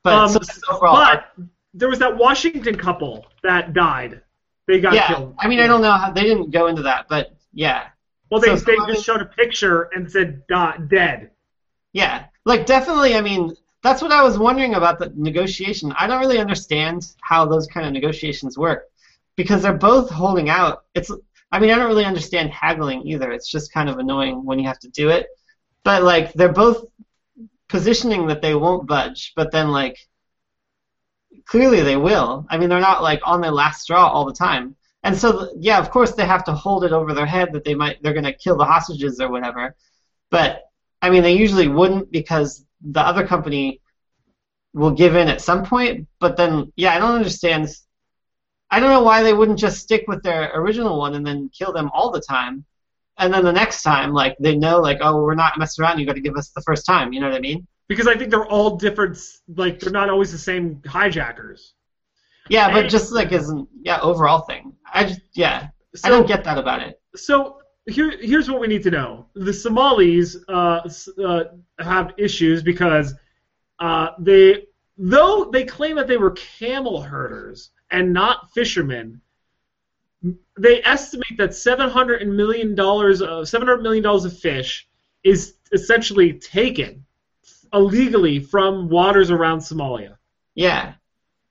[0.03, 0.39] But Um, so
[0.71, 1.33] overall but
[1.75, 4.23] there was that Washington couple that died.
[4.67, 5.35] They got yeah, killed.
[5.39, 7.89] I mean, I don't know how they didn't go into that, but yeah,
[8.31, 11.31] Well, they, so they just showed a picture and said "Dot dead.
[11.93, 13.15] yeah, like definitely.
[13.15, 15.93] I mean, that's what I was wondering about the negotiation.
[15.99, 18.85] I don't really understand how those kind of negotiations work
[19.37, 20.85] because they're both holding out.
[20.95, 21.11] It's,
[21.51, 23.33] I mean, I don't really understand haggling either.
[23.33, 25.27] It's just kind of annoying when you have to do it.
[25.85, 26.85] But like, they're both
[27.69, 29.99] positioning that they won't budge, but then like,
[31.47, 32.47] clearly they will.
[32.49, 34.77] I mean, they're not like on their last straw all the time.
[35.03, 37.75] And so, yeah, of course they have to hold it over their head that they
[37.75, 39.75] might they're going to kill the hostages or whatever.
[40.31, 40.63] But
[41.01, 43.81] I mean, they usually wouldn't because the other company
[44.75, 46.09] will give in at some point.
[46.21, 47.69] But then, yeah, I don't understand.
[48.71, 51.73] I don't know why they wouldn't just stick with their original one and then kill
[51.73, 52.65] them all the time.
[53.19, 55.99] And then the next time, like they know, like, oh, we're not messing around.
[55.99, 57.13] You got to give us the first time.
[57.13, 57.67] You know what I mean?
[57.89, 59.19] because I think they're all different.
[59.55, 61.75] Like they're not always the same hijackers.
[62.49, 64.73] Yeah, but And- just like isn't yeah overall thing.
[64.93, 66.99] I just yeah So, I don't get that about it.
[67.15, 70.89] So here, here's what we need to know: the Somalis uh,
[71.25, 71.45] uh,
[71.79, 73.15] have issues because
[73.79, 74.65] uh, they,
[74.97, 79.21] though they claim that they were camel herders and not fishermen,
[80.59, 84.89] they estimate that 700 million dollars, uh, 700 million dollars of fish
[85.25, 87.05] is essentially taken
[87.73, 90.17] illegally from waters around Somalia.
[90.55, 90.95] Yeah.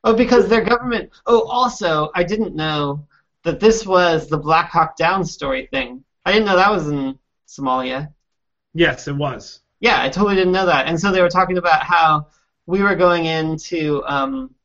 [0.04, 1.10] Oh, because their government.
[1.26, 3.06] Oh, also, I didn't know
[3.44, 6.04] that this was the Black Hawk Down story thing.
[6.26, 8.14] I didn't know that was in Somalia.
[8.74, 9.62] Yes, it was.
[9.80, 10.88] Yeah, I totally didn't know that.
[10.88, 12.28] And so they were talking about how
[12.66, 14.56] we were going in to um,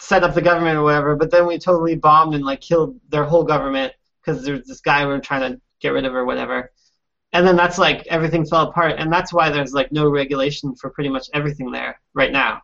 [0.00, 3.24] set up the government or whatever, but then we totally bombed and like killed their
[3.24, 3.92] whole government
[4.24, 6.72] because there's this guy we were trying to get rid of or whatever.
[7.32, 10.90] And then that's like everything fell apart, and that's why there's like no regulation for
[10.90, 12.62] pretty much everything there right now.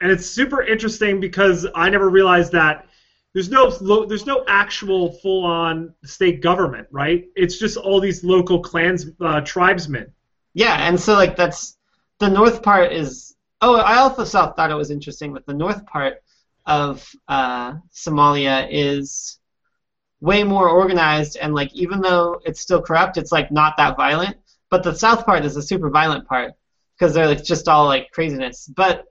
[0.00, 2.86] and it's super interesting because I never realized that
[3.34, 3.68] there's no
[4.06, 7.26] there's no actual full on state government, right?
[7.34, 10.12] It's just all these local clans, uh, tribesmen.
[10.54, 11.76] Yeah, and so like that's
[12.20, 13.32] the north part is.
[13.60, 16.22] Oh, I also thought it was interesting that the north part
[16.66, 19.38] of uh, Somalia is
[20.20, 24.36] way more organized and like even though it's still corrupt, it's like not that violent.
[24.70, 26.52] But the south part is a super violent part
[26.96, 28.70] because they're like just all like craziness.
[28.74, 29.06] But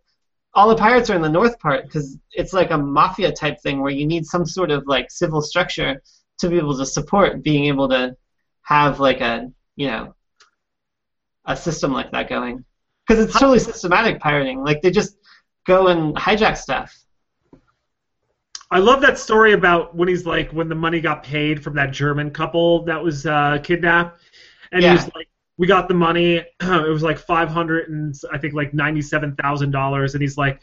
[0.56, 3.82] all the pirates are in the north part because it's like a mafia type thing
[3.82, 6.02] where you need some sort of like civil structure
[6.40, 8.16] to be able to support being able to
[8.62, 10.16] have like a you know
[11.46, 12.64] a system like that going.
[13.06, 14.64] Because it's totally systematic pirating.
[14.64, 15.18] Like they just
[15.66, 16.96] go and hijack stuff.
[18.72, 21.92] I love that story about when he's like when the money got paid from that
[21.92, 24.22] German couple that was uh, kidnapped,
[24.72, 24.90] and Yeah.
[24.90, 25.28] he was like,
[25.58, 26.38] "We got the money.
[26.62, 30.60] it was like five hundred and I think like ninety-seven thousand dollars." And he's like,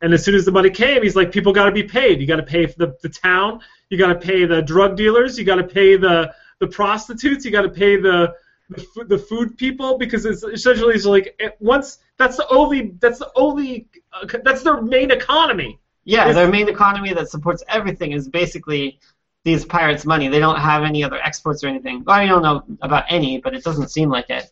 [0.00, 2.20] and as soon as the money came, he's like, "People got to be paid.
[2.20, 3.60] You got to pay for the the town.
[3.90, 5.38] You got to pay the drug dealers.
[5.38, 7.44] You got to pay the the prostitutes.
[7.44, 8.34] You got to pay the
[8.70, 13.18] the, the food people because it's essentially it's like it, once that's the only that's
[13.18, 18.10] the only uh, that's their main economy." yeah It's- their main economy that supports everything
[18.12, 18.98] is basically
[19.44, 22.62] these pirates money they don't have any other exports or anything well, i don't know
[22.82, 24.50] about any but it doesn't seem like it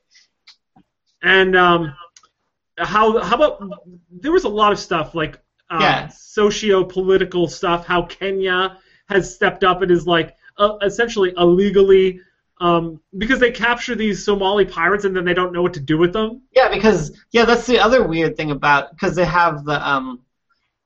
[1.22, 1.94] And um,
[2.78, 3.62] how how about
[4.10, 6.08] there was a lot of stuff like uh, Yeah.
[6.08, 7.86] socio-political stuff.
[7.86, 8.78] How Kenya
[9.08, 12.20] has stepped up and is like uh, essentially illegally
[12.60, 15.98] um, because they capture these Somali pirates and then they don't know what to do
[15.98, 16.42] with them.
[16.52, 20.20] yeah because yeah that's the other weird thing about because they have the um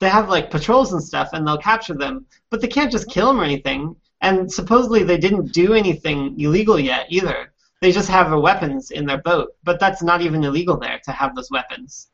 [0.05, 3.29] they have like patrols and stuff and they'll capture them but they can't just kill
[3.29, 7.53] them or anything and supposedly they didn't do anything illegal yet either.
[7.81, 11.13] They just have their weapons in their boat but that's not even illegal there to
[11.13, 12.09] have those weapons.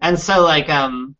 [0.00, 1.14] And so like um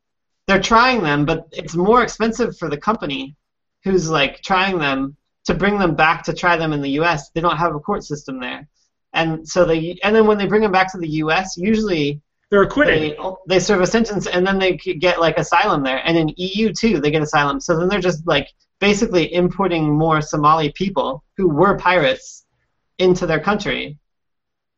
[0.47, 3.36] they're trying them but it's more expensive for the company
[3.84, 7.43] who's like trying them to bring them back to try them in the US they
[7.43, 8.66] don't have a court system there.
[9.12, 12.22] And so they and then when they bring them back to the US usually
[12.53, 13.17] They're acquitted.
[13.17, 13.17] they,
[13.49, 16.03] they serve a sentence and then they get like asylum there.
[16.05, 17.61] And in EU too they get asylum.
[17.61, 18.47] So then they're just like
[18.79, 22.45] basically importing more Somali people who were pirates
[22.99, 23.97] into their country.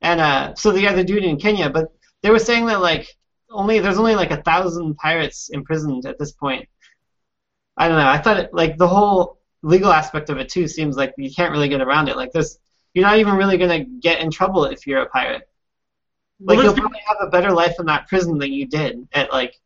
[0.03, 1.89] And uh, so they either do it in Kenya but
[2.22, 3.09] they were saying that like
[3.51, 6.68] only there's only like a thousand pirates imprisoned at this point.
[7.77, 8.07] I don't know.
[8.07, 11.51] I thought it, like the whole legal aspect of it too seems like you can't
[11.51, 12.14] really get around it.
[12.16, 12.57] Like there's
[12.93, 15.49] you're not even really gonna get in trouble if you're a pirate
[16.45, 19.32] Well, like you'll probably have a better life in that prison than you did at
[19.32, 19.59] like,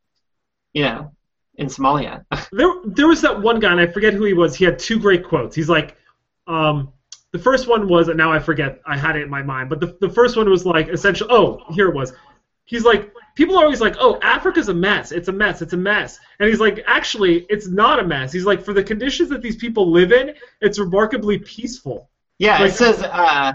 [0.72, 1.12] you know,
[1.56, 2.24] in Somalia.
[2.52, 4.54] there, there was that one guy, and I forget who he was.
[4.54, 5.56] He had two great quotes.
[5.56, 5.96] He's like,
[6.46, 6.92] um,
[7.32, 9.80] the first one was, and now I forget, I had it in my mind, but
[9.80, 12.12] the, the first one was like, essentially, oh, here it was.
[12.64, 15.10] He's like, people are always like, oh, Africa's a mess.
[15.10, 15.62] It's a mess.
[15.62, 16.18] It's a mess.
[16.38, 18.32] And he's like, actually, it's not a mess.
[18.32, 22.08] He's like, for the conditions that these people live in, it's remarkably peaceful.
[22.38, 23.02] yeah, Like- it says.
[23.02, 23.52] Uh,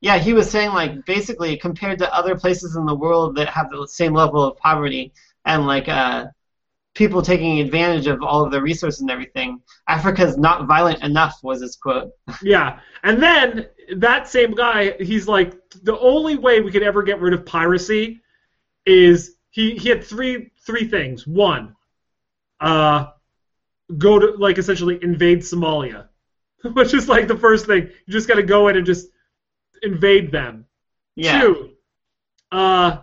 [0.00, 3.70] yeah, he was saying like basically compared to other places in the world that have
[3.70, 5.12] the same level of poverty
[5.44, 6.26] and like uh,
[6.94, 11.38] people taking advantage of all of the resources and everything, Africa's not violent enough.
[11.42, 12.12] Was his quote.
[12.42, 12.80] Yeah.
[13.02, 17.34] And then that same guy, he's like, the only way we could ever get rid
[17.34, 18.20] of piracy
[18.86, 21.26] is he, he had three three things.
[21.26, 21.74] One,
[22.60, 23.08] uh,
[23.98, 26.08] go to like essentially invade Somalia,
[26.72, 27.90] which is like the first thing.
[28.06, 29.08] You just got to go in and just
[29.82, 30.66] invade them.
[31.16, 31.40] Yeah.
[31.40, 31.70] Two,
[32.52, 32.98] uh,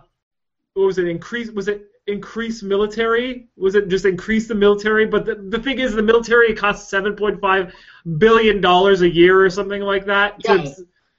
[0.74, 1.08] what was it?
[1.08, 3.48] Increase was it increase military?
[3.56, 5.06] Was it just increase the military?
[5.06, 7.74] But the, the thing is, the military costs seven point five
[8.18, 10.36] billion dollars a year or something like that.
[10.44, 10.66] Yeah.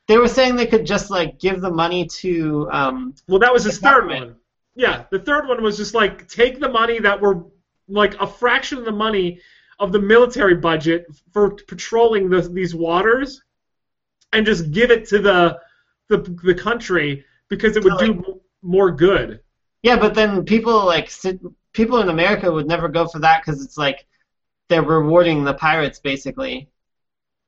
[0.08, 2.68] They were saying they could just like give the money to.
[2.72, 4.36] Um, well, that was his The third one.
[4.76, 7.44] Yeah, the third one was just like take the money that we're
[7.88, 9.40] like a fraction of the money
[9.78, 13.42] of the military budget for patrolling the, these waters,
[14.34, 15.60] and just give it to the
[16.10, 19.42] the, the country because it would So, do more good.
[19.84, 21.12] Yeah, but then people like
[21.74, 24.06] people in America would never go for that because it's like
[24.70, 26.70] they're rewarding the pirates basically.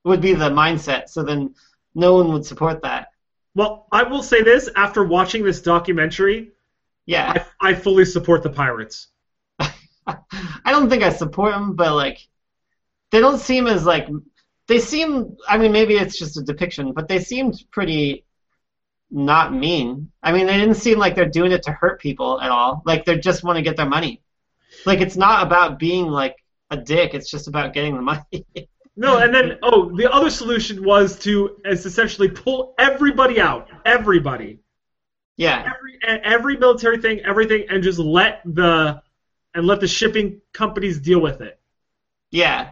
[0.05, 1.09] Would be the mindset.
[1.09, 1.55] So then
[1.95, 3.09] no one would support that.
[3.55, 6.51] Well, I will say this: after watching this documentary,
[7.05, 9.09] Yeah, I, I fully support the pirates.
[10.07, 12.19] I don't think I support them, but like
[13.11, 14.07] they don't seem as like
[14.67, 15.37] they seem.
[15.47, 18.25] I mean, maybe it's just a depiction, but they seemed pretty
[19.09, 20.11] not mean.
[20.23, 22.81] I mean, they didn't seem like they're doing it to hurt people at all.
[22.85, 24.21] Like they just want to get their money.
[24.85, 26.37] Like it's not about being like
[26.69, 27.13] a dick.
[27.13, 28.45] It's just about getting the money.
[28.97, 34.59] No, and then oh, the other solution was to is essentially pull everybody out, everybody,
[35.37, 39.01] yeah, every every military thing, everything, and just let the
[39.55, 41.59] and let the shipping companies deal with it.
[42.31, 42.71] yeah.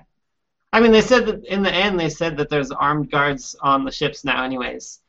[0.71, 3.83] I mean, they said that in the end, they said that there's armed guards on
[3.85, 4.99] the ships now, anyways.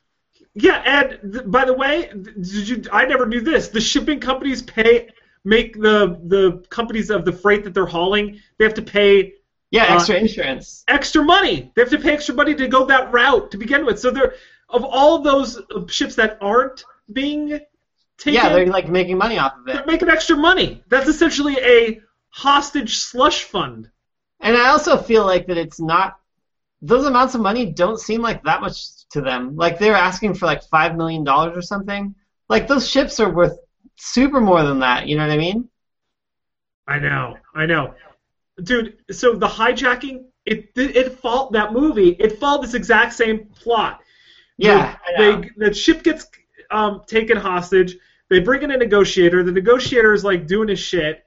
[0.55, 2.83] Yeah, and th- by the way, th- did you?
[2.93, 3.69] I never knew this.
[3.69, 5.09] The shipping companies pay
[5.45, 8.41] make the the companies of the freight that they're hauling.
[8.59, 9.35] They have to pay
[9.71, 10.83] Yeah, Uh, extra insurance.
[10.89, 11.71] extra money.
[11.75, 14.01] They have to pay extra money to go that route to begin with.
[14.01, 14.35] So they're
[14.71, 17.61] of all those uh, ships that aren't being
[18.19, 19.75] taken, Yeah, they're like making money off of it.
[19.75, 20.83] they're making extra money.
[20.89, 22.01] That's essentially a
[22.31, 23.91] hostage slush fund.
[24.41, 26.19] And I also feel like that it's not
[26.83, 29.55] those amounts of money don't seem like that much to them.
[29.57, 32.15] Like they're asking for like five million dollars or something.
[32.49, 33.59] Like those ships are worth
[33.97, 35.07] super more than that.
[35.07, 35.69] You know what I mean?
[36.87, 37.95] I know, I know,
[38.65, 38.97] dude.
[39.13, 42.11] So the hijacking, it it followed that movie.
[42.19, 44.01] It followed this exact same plot.
[44.57, 45.41] Yeah, I The, know.
[45.59, 46.27] they, the ship gets
[46.71, 47.97] um, taken hostage.
[48.29, 49.43] They bring in a negotiator.
[49.45, 51.25] The negotiator is like doing his shit.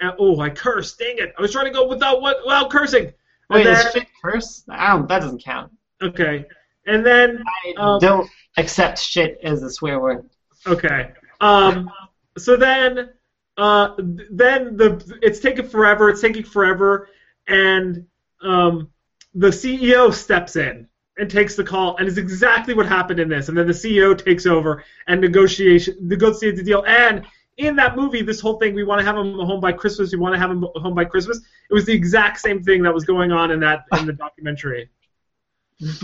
[0.00, 0.98] And, oh, I cursed.
[0.98, 1.34] Dang it!
[1.38, 3.06] I was trying to go without what without cursing.
[3.06, 3.14] And
[3.50, 4.64] Wait, then- is shit curse?
[4.68, 5.08] I don't.
[5.08, 5.72] That doesn't count.
[6.02, 6.44] Okay.
[6.86, 10.28] And then I Um, don't accept shit as a swear word.
[10.66, 11.12] okay.
[11.40, 11.90] Um
[12.38, 13.10] so then
[13.56, 13.94] uh
[14.30, 17.08] then the it's taking forever, it's taking forever
[17.48, 18.06] and
[18.42, 18.88] um
[19.34, 20.86] the CEO steps in
[21.18, 24.16] and takes the call and is exactly what happened in this and then the CEO
[24.16, 27.24] takes over and negotiation negotiate the deal and
[27.56, 30.12] in that movie, this whole thing, we want to have him home by Christmas.
[30.12, 31.38] We want to have him home by Christmas.
[31.70, 34.90] It was the exact same thing that was going on in that in the documentary.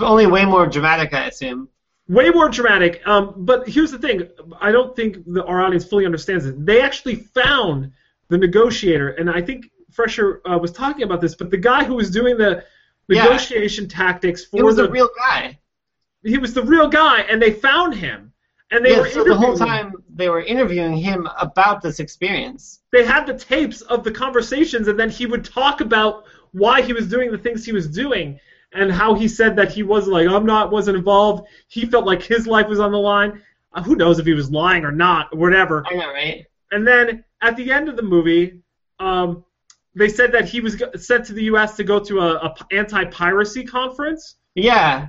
[0.01, 1.69] Only way more dramatic, I assume.
[2.09, 3.07] way more dramatic.
[3.07, 4.29] Um, but here's the thing:
[4.61, 6.65] I don't think the, our audience fully understands it.
[6.65, 7.93] They actually found
[8.29, 11.35] the negotiator, and I think Fresher uh, was talking about this.
[11.35, 12.65] But the guy who was doing the
[13.09, 13.25] Yeah.
[13.25, 15.59] negotiation tactics for He was the a real guy.
[16.23, 18.32] he was the real guy, and they found him,
[18.73, 22.81] and they yeah, were so the whole time they were interviewing him about this experience.
[22.91, 26.93] They had the tapes of the conversations, and then he would talk about why he
[26.95, 28.41] was doing the things he was doing.
[28.75, 31.47] And how he said that he was like, I'm not, wasn't involved.
[31.69, 33.43] He felt like his life was on the line.
[33.75, 35.85] Uh, who knows if he was lying or not, or whatever.
[35.87, 36.47] I know, right?
[36.71, 38.63] And then at the end of the movie,
[38.99, 39.45] um,
[39.95, 41.77] they said that he was sent to the U.S.
[41.77, 44.37] to go to a, a anti-piracy conference.
[44.55, 45.09] Yeah,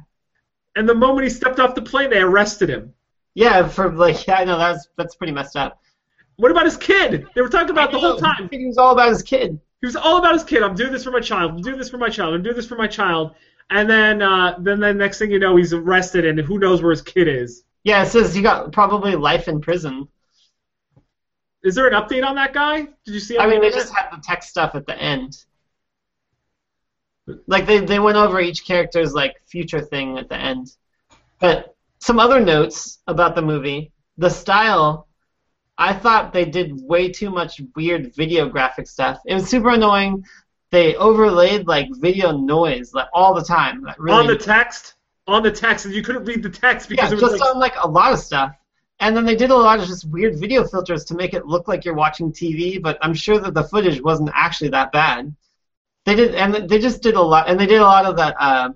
[0.76, 2.94] And the moment he stepped off the plane, they arrested him.
[3.34, 3.68] Yeah.
[3.68, 5.80] For like, yeah, I know that's that's pretty messed up.
[6.38, 7.28] What about his kid?
[7.36, 8.50] They were talking about the whole time.
[8.52, 9.60] he was all about his kid.
[9.82, 10.64] He was all about his kid.
[10.64, 11.52] I'm doing this for my child.
[11.52, 12.34] I'm doing this for my child.
[12.34, 13.36] I'm doing this for my child.
[13.70, 16.92] And then, uh, then the next thing you know, he's arrested, and who knows where
[16.92, 17.64] his kid is?
[17.84, 20.08] Yeah, it says he got probably life in prison.
[21.64, 22.82] Is there an update on that guy?
[23.06, 23.38] Did you see?
[23.38, 25.38] I mean, they just had the tech stuff at the end.
[27.48, 30.76] Like they, they went over each character's like future thing at the end.
[31.40, 31.73] But
[32.04, 33.94] some other notes about the movie.
[34.18, 35.08] The style,
[35.78, 39.22] I thought they did way too much weird video graphic stuff.
[39.26, 40.26] It was super annoying.
[40.70, 43.84] They overlaid like video noise like all the time.
[43.84, 43.98] That?
[43.98, 44.96] really on the text?
[45.28, 47.56] On the text, and you couldn't read the text because yeah, it was just like
[47.56, 48.54] on like a lot of stuff.
[49.00, 51.70] And then they did a lot of just weird video filters to make it look
[51.70, 55.34] like you're watching TV, but I'm sure that the footage wasn't actually that bad.
[56.06, 58.36] They did, and they just did a lot, and they did a lot of that
[58.38, 58.70] uh,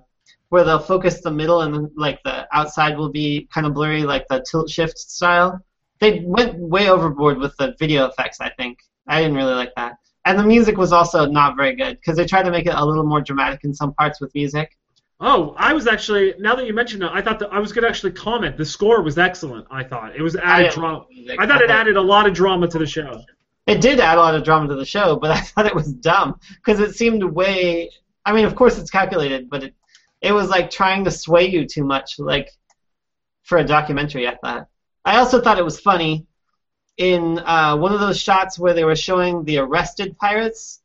[0.50, 4.02] where they'll focus the middle and then, like the outside will be kind of blurry,
[4.02, 5.60] like the tilt shift style.
[6.00, 8.40] They went way overboard with the video effects.
[8.40, 11.96] I think I didn't really like that, and the music was also not very good
[11.96, 14.76] because they tried to make it a little more dramatic in some parts with music.
[15.20, 17.88] Oh, I was actually now that you mentioned it, I thought that I was gonna
[17.88, 18.56] actually comment.
[18.56, 19.66] The score was excellent.
[19.70, 21.06] I thought it was added didn't drama.
[21.38, 23.22] I thought it added a lot of drama to the show.
[23.66, 25.92] It did add a lot of drama to the show, but I thought it was
[25.92, 27.90] dumb because it seemed way.
[28.24, 29.74] I mean, of course it's calculated, but it
[30.20, 32.48] it was like trying to sway you too much, like
[33.44, 34.26] for a documentary.
[34.28, 34.66] I thought.
[35.04, 36.26] I also thought it was funny
[36.96, 40.80] in uh, one of those shots where they were showing the arrested pirates.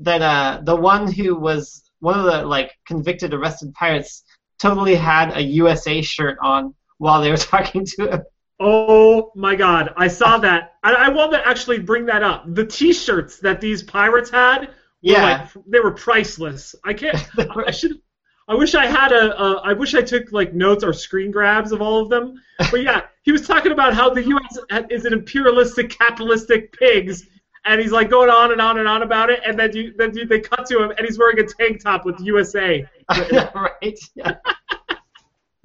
[0.00, 4.22] that uh, the one who was one of the like convicted arrested pirates
[4.58, 8.22] totally had a USA shirt on while they were talking to him.
[8.60, 9.92] Oh my God!
[9.98, 10.74] I saw that.
[10.82, 12.44] I, I want to actually bring that up.
[12.54, 14.68] The T-shirts that these pirates had, were
[15.02, 15.22] Yeah.
[15.54, 16.74] like, they were priceless.
[16.84, 17.18] I can't.
[17.66, 18.00] I should.
[18.48, 19.40] I wish I had a.
[19.40, 19.60] a.
[19.62, 22.40] I wish I took like notes or screen grabs of all of them.
[22.70, 24.86] But yeah, he was talking about how the U.S.
[24.88, 27.26] is an imperialistic, capitalistic pigs,
[27.64, 29.40] and he's like going on and on and on about it.
[29.44, 32.04] And then you, then you, they cut to him, and he's wearing a tank top
[32.04, 32.86] with USA.
[33.10, 33.98] right.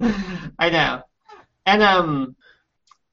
[0.58, 1.02] I know.
[1.66, 2.36] And um,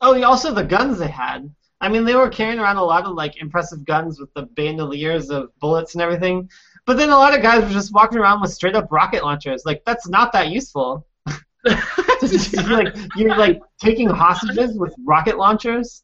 [0.02, 1.54] oh, also the guns they had.
[1.82, 5.30] I mean, they were carrying around a lot of like impressive guns with the bandoliers
[5.30, 6.50] of bullets and everything.
[6.90, 9.62] But then a lot of guys were just walking around with straight up rocket launchers.
[9.64, 11.06] Like that's not that useful.
[11.64, 16.02] you're like you're like taking hostages with rocket launchers.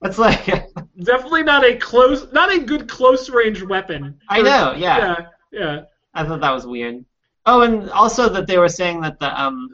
[0.00, 0.46] That's like
[1.02, 4.16] Definitely not a close, not a good close range weapon.
[4.28, 4.98] I know, yeah.
[4.98, 5.80] Yeah, yeah.
[6.14, 7.04] I thought that was weird.
[7.44, 9.68] Oh, and also that they were saying that the um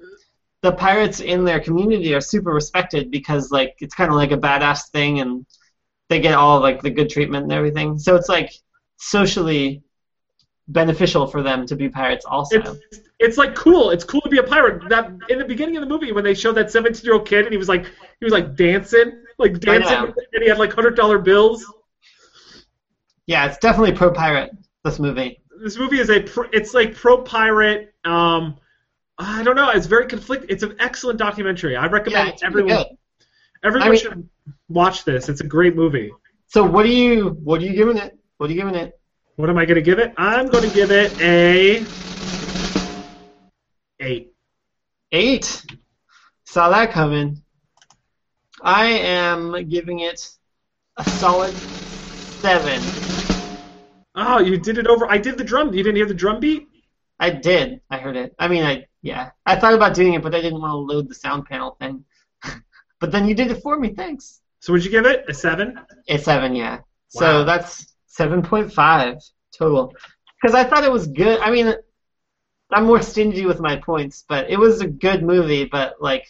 [0.62, 4.38] the pirates in their community are super respected because like it's kind of like a
[4.38, 5.44] badass thing and
[6.08, 7.98] they get all like the good treatment and everything.
[7.98, 8.50] So it's like
[8.96, 9.82] socially
[10.68, 12.60] beneficial for them to be pirates also.
[12.60, 13.90] It's it's like cool.
[13.90, 14.88] It's cool to be a pirate.
[14.88, 17.44] That in the beginning of the movie when they showed that 17 year old kid
[17.44, 17.86] and he was like
[18.20, 21.64] he was like dancing, like dancing, and he had like hundred dollar bills.
[23.26, 24.50] yeah, it's definitely pro pirate
[24.84, 25.40] this movie.
[25.62, 27.94] This movie is a pr- it's like pro pirate.
[28.04, 28.56] Um,
[29.18, 29.70] I don't know.
[29.70, 30.46] It's very conflict.
[30.48, 31.76] It's an excellent documentary.
[31.76, 32.86] I Yeah, recommend it's everyone good.
[33.62, 34.28] everyone I mean- should
[34.68, 35.28] watch this.
[35.28, 36.12] It's a great movie.
[36.48, 38.18] So what are you what are you giving it?
[38.38, 38.98] What are you giving it?
[39.36, 40.14] What am I going to give it?
[40.16, 41.84] I'm going to give it a
[43.98, 44.32] eight.
[45.10, 45.66] Eight.
[46.44, 47.42] Saw that coming.
[48.62, 50.30] I am giving it
[50.96, 51.52] a solid
[52.42, 52.80] seven.
[54.14, 55.10] Oh, you did it over.
[55.10, 55.74] I did the drum.
[55.74, 56.68] You didn't hear the drum beat?
[57.18, 57.80] I did.
[57.90, 58.36] I heard it.
[58.38, 59.30] I mean, I yeah.
[59.44, 62.04] I thought about doing it, but I didn't want to load the sound panel thing.
[63.00, 63.94] but then you did it for me.
[63.94, 64.40] Thanks.
[64.60, 65.80] So would you give it a seven?
[66.08, 66.76] A seven, yeah.
[66.76, 66.82] Wow.
[67.08, 69.16] So that's seven point five
[69.56, 69.92] total.
[70.40, 71.40] Because I thought it was good.
[71.40, 71.74] I mean,
[72.70, 75.64] I'm more stingy with my points, but it was a good movie.
[75.64, 76.26] But like,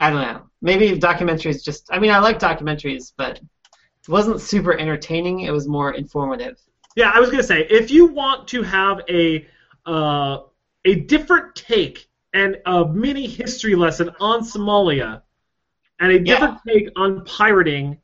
[0.00, 0.42] I don't know.
[0.62, 1.88] Maybe documentaries just.
[1.92, 5.40] I mean, I like documentaries, but it wasn't super entertaining.
[5.40, 6.58] It was more informative.
[6.96, 9.46] Yeah, I was gonna say if you want to have a
[9.84, 10.38] uh,
[10.84, 15.22] a different take and a mini history lesson on Somalia
[16.00, 17.98] and a different take on pirating,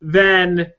[0.00, 0.72] then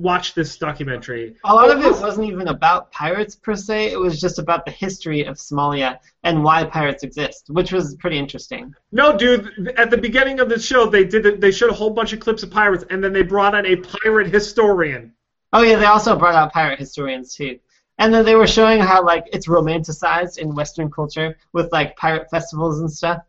[0.00, 1.36] watch this documentary.
[1.44, 3.92] A lot of it wasn't even about pirates per se.
[3.92, 8.18] It was just about the history of Somalia and why pirates exist, which was pretty
[8.18, 8.74] interesting.
[8.92, 9.74] No, dude.
[9.76, 12.42] At the beginning of the show, they did they showed a whole bunch of clips
[12.42, 15.12] of pirates, and then they brought on a pirate historian.
[15.52, 17.58] Oh yeah, they also brought out pirate historians too.
[17.98, 22.30] And then they were showing how like it's romanticized in Western culture with like pirate
[22.30, 23.22] festivals and stuff.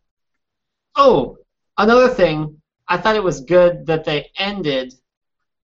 [0.95, 1.37] Oh,
[1.77, 4.93] another thing, I thought it was good that they ended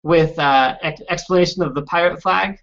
[0.06, 2.60] with uh, ex- explanation of the pirate flag.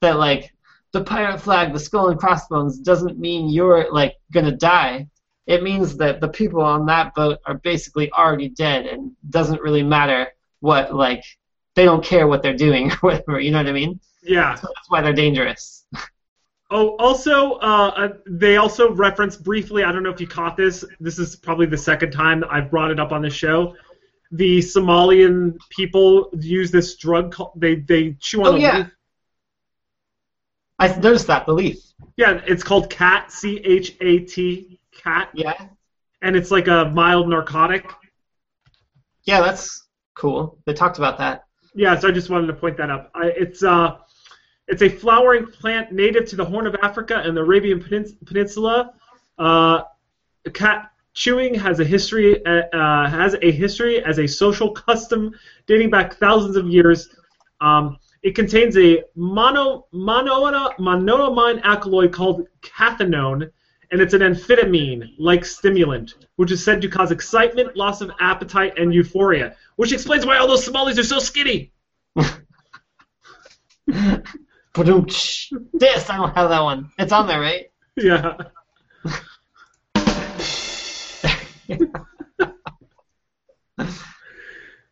[0.00, 0.54] That like
[0.92, 5.08] the pirate flag, the skull and crossbones, doesn't mean you're like gonna die.
[5.46, 9.82] It means that the people on that boat are basically already dead, and doesn't really
[9.82, 10.28] matter
[10.60, 11.22] what like
[11.74, 13.38] they don't care what they're doing or whatever.
[13.38, 14.00] You know what I mean?
[14.22, 14.54] Yeah.
[14.54, 15.84] So that's why they're dangerous.
[16.72, 19.82] Oh, also, uh, uh, they also reference briefly.
[19.82, 20.84] I don't know if you caught this.
[21.00, 23.74] This is probably the second time I've brought it up on the show.
[24.32, 27.32] The Somalian people use this drug.
[27.32, 28.78] Called, they they chew on Oh, yeah.
[28.78, 28.86] leaf.
[30.78, 31.78] I noticed that the leaf.
[32.16, 33.32] Yeah, it's called cat.
[33.32, 34.78] C H A T.
[34.92, 35.30] Cat.
[35.34, 35.54] Yeah,
[36.22, 37.90] And it's like a mild narcotic.
[39.24, 40.58] yeah, that's cool.
[40.66, 41.44] They talked about that.
[41.74, 43.10] Yeah, so I just wanted to point that up.
[43.14, 43.96] I, it's uh,
[44.68, 48.92] it's a flowering plant native to the Horn of Africa and the Arabian Penins- Peninsula.
[49.38, 49.82] Uh,
[50.52, 55.34] cat chewing has a history uh, uh, has a history as a social custom
[55.66, 57.08] dating back thousands of years.
[57.60, 63.50] Um, it contains a mono, mono, monoamine alkaloid called cathinone,
[63.90, 68.92] and it's an amphetamine-like stimulant, which is said to cause excitement, loss of appetite, and
[68.94, 69.56] euphoria.
[69.76, 71.72] Which explains why all those Somalis are so skinny.
[75.72, 76.90] This I don't have that one.
[76.98, 77.66] It's on there, right?
[77.96, 78.36] Yeah.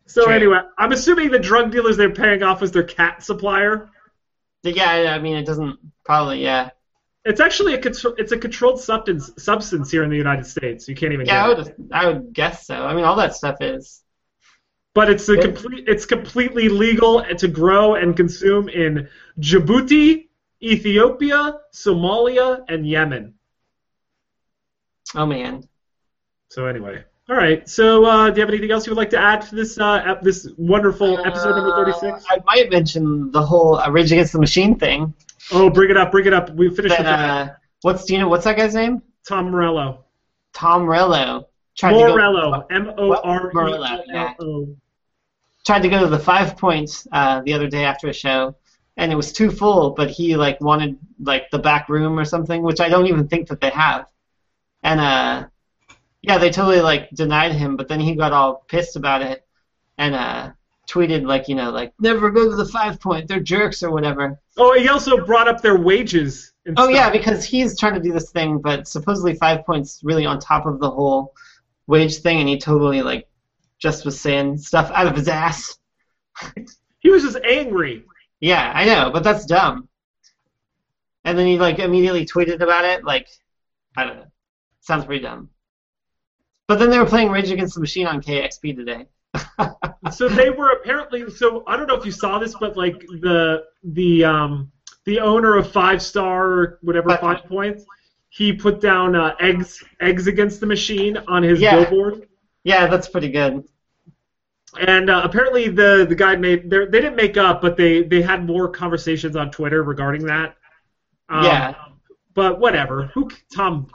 [0.05, 0.33] So True.
[0.33, 3.91] anyway, I'm assuming the drug dealers they're paying off was their cat supplier.
[4.63, 6.41] Yeah, I mean it doesn't probably.
[6.43, 6.71] Yeah,
[7.25, 10.87] It's actually a it's a controlled substance substance here in the United States.
[10.89, 11.75] You can't even yeah, I get it.
[11.77, 12.83] would I would guess so.
[12.83, 14.01] I mean all that stuff is.
[14.95, 15.41] but it's a Yeah.
[15.41, 19.07] complete it's completely legal to grow and consume in
[19.39, 20.29] Djibouti,
[20.63, 23.35] Ethiopia, Somalia, and Yemen.
[25.15, 25.68] Oh man.
[26.49, 27.67] So anyway, all right.
[27.69, 30.03] So uh, do you have anything else you would like to add to this uh,
[30.05, 32.25] ep- this wonderful episode number thirty six?
[32.25, 35.13] Uh, I might mention the whole uh, Rage Against the Machine thing.
[35.51, 36.49] Oh, bring it up, bring it up.
[36.51, 38.27] We finished That uh, what's do you know?
[38.27, 39.03] What's that guy's name?
[39.27, 40.05] Tom Morello.
[40.53, 41.49] Tom Morello.
[41.77, 42.65] Tried Morello.
[42.71, 44.75] M O R E L O.
[45.65, 48.55] tried to go to the Five Points uh, the other day after a show,
[48.97, 49.91] and it was too full.
[49.91, 53.49] But he like wanted like the back room or something, which I don't even think
[53.49, 54.07] that they have.
[54.81, 55.47] And uh,
[56.21, 57.75] yeah, they totally like denied him.
[57.77, 59.45] But then he got all pissed about it,
[59.97, 60.51] and uh,
[60.87, 64.39] tweeted like you know like never go to the Five Point, they're jerks or whatever.
[64.57, 66.53] Oh, he also brought up their wages.
[66.77, 66.91] Oh stuff.
[66.91, 70.65] yeah, because he's trying to do this thing, but supposedly Five Points really on top
[70.65, 71.33] of the whole
[71.87, 73.27] wage thing, and he totally like
[73.79, 75.77] just was saying stuff out of his ass.
[76.99, 78.03] he was just angry.
[78.39, 79.87] Yeah, I know, but that's dumb.
[81.25, 83.03] And then he like immediately tweeted about it.
[83.03, 83.27] Like,
[83.95, 84.31] I don't know.
[84.81, 85.49] Sounds pretty dumb.
[86.69, 89.07] But then they were playing Rage Against the Machine on KEXP today.
[90.11, 93.63] so they were apparently so I don't know if you saw this, but like the
[93.83, 94.71] the um
[95.05, 97.85] the owner of Five Star or whatever Five Five Points,
[98.29, 101.75] he put down uh, eggs eggs against the machine on his Yeah.
[101.75, 102.27] billboard,
[102.63, 103.63] yeah, that's pretty good.
[104.79, 108.21] and uh, apparently the the guy made they they didn't make up, but they they
[108.21, 110.55] had more conversations on Twitter regarding that.
[111.29, 111.73] Um, Yeah.
[112.35, 113.07] But whatever.
[113.15, 113.87] Who Tom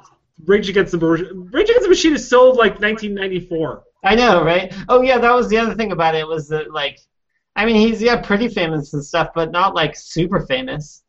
[0.45, 1.49] Rage Against the Machine.
[1.53, 3.85] Rage Against the Machine is sold like 1994.
[4.05, 4.75] I know, right?
[4.89, 6.99] Oh yeah, that was the other thing about it was that like,
[7.57, 11.03] I mean, he's yeah pretty famous and stuff, but not like super famous.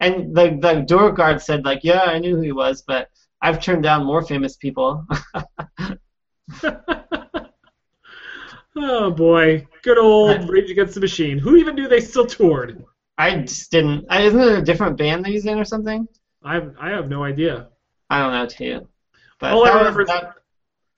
[0.00, 3.08] And the the door guard said like, yeah, I knew who he was, but
[3.40, 5.06] I've turned down more famous people.
[8.76, 11.38] oh boy, good old Rage Against the Machine.
[11.38, 12.84] Who even knew they still toured?
[13.16, 14.06] I just didn't.
[14.10, 16.08] I, isn't it a different band that he's in or something?
[16.42, 17.68] I have, I have no idea.
[18.12, 18.88] I don't know too.
[19.38, 20.34] But All I that was- remember is- that-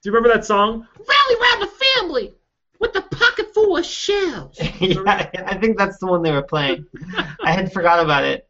[0.03, 0.87] Do you remember that song?
[0.97, 2.33] Rally round the family
[2.79, 4.57] with a pocket full of shells.
[4.79, 6.85] yeah, I think that's the one they were playing.
[7.41, 8.47] I had forgot about it.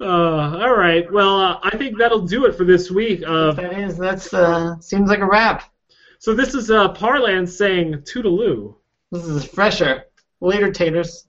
[0.00, 1.10] Uh, all right.
[1.12, 3.22] Well, uh, I think that'll do it for this week.
[3.26, 5.70] Uh, that is, that's uh, seems like a wrap.
[6.18, 8.74] so this is uh, Parlance saying toodaloo.
[9.12, 10.04] This is fresher.
[10.40, 11.26] Later, taters.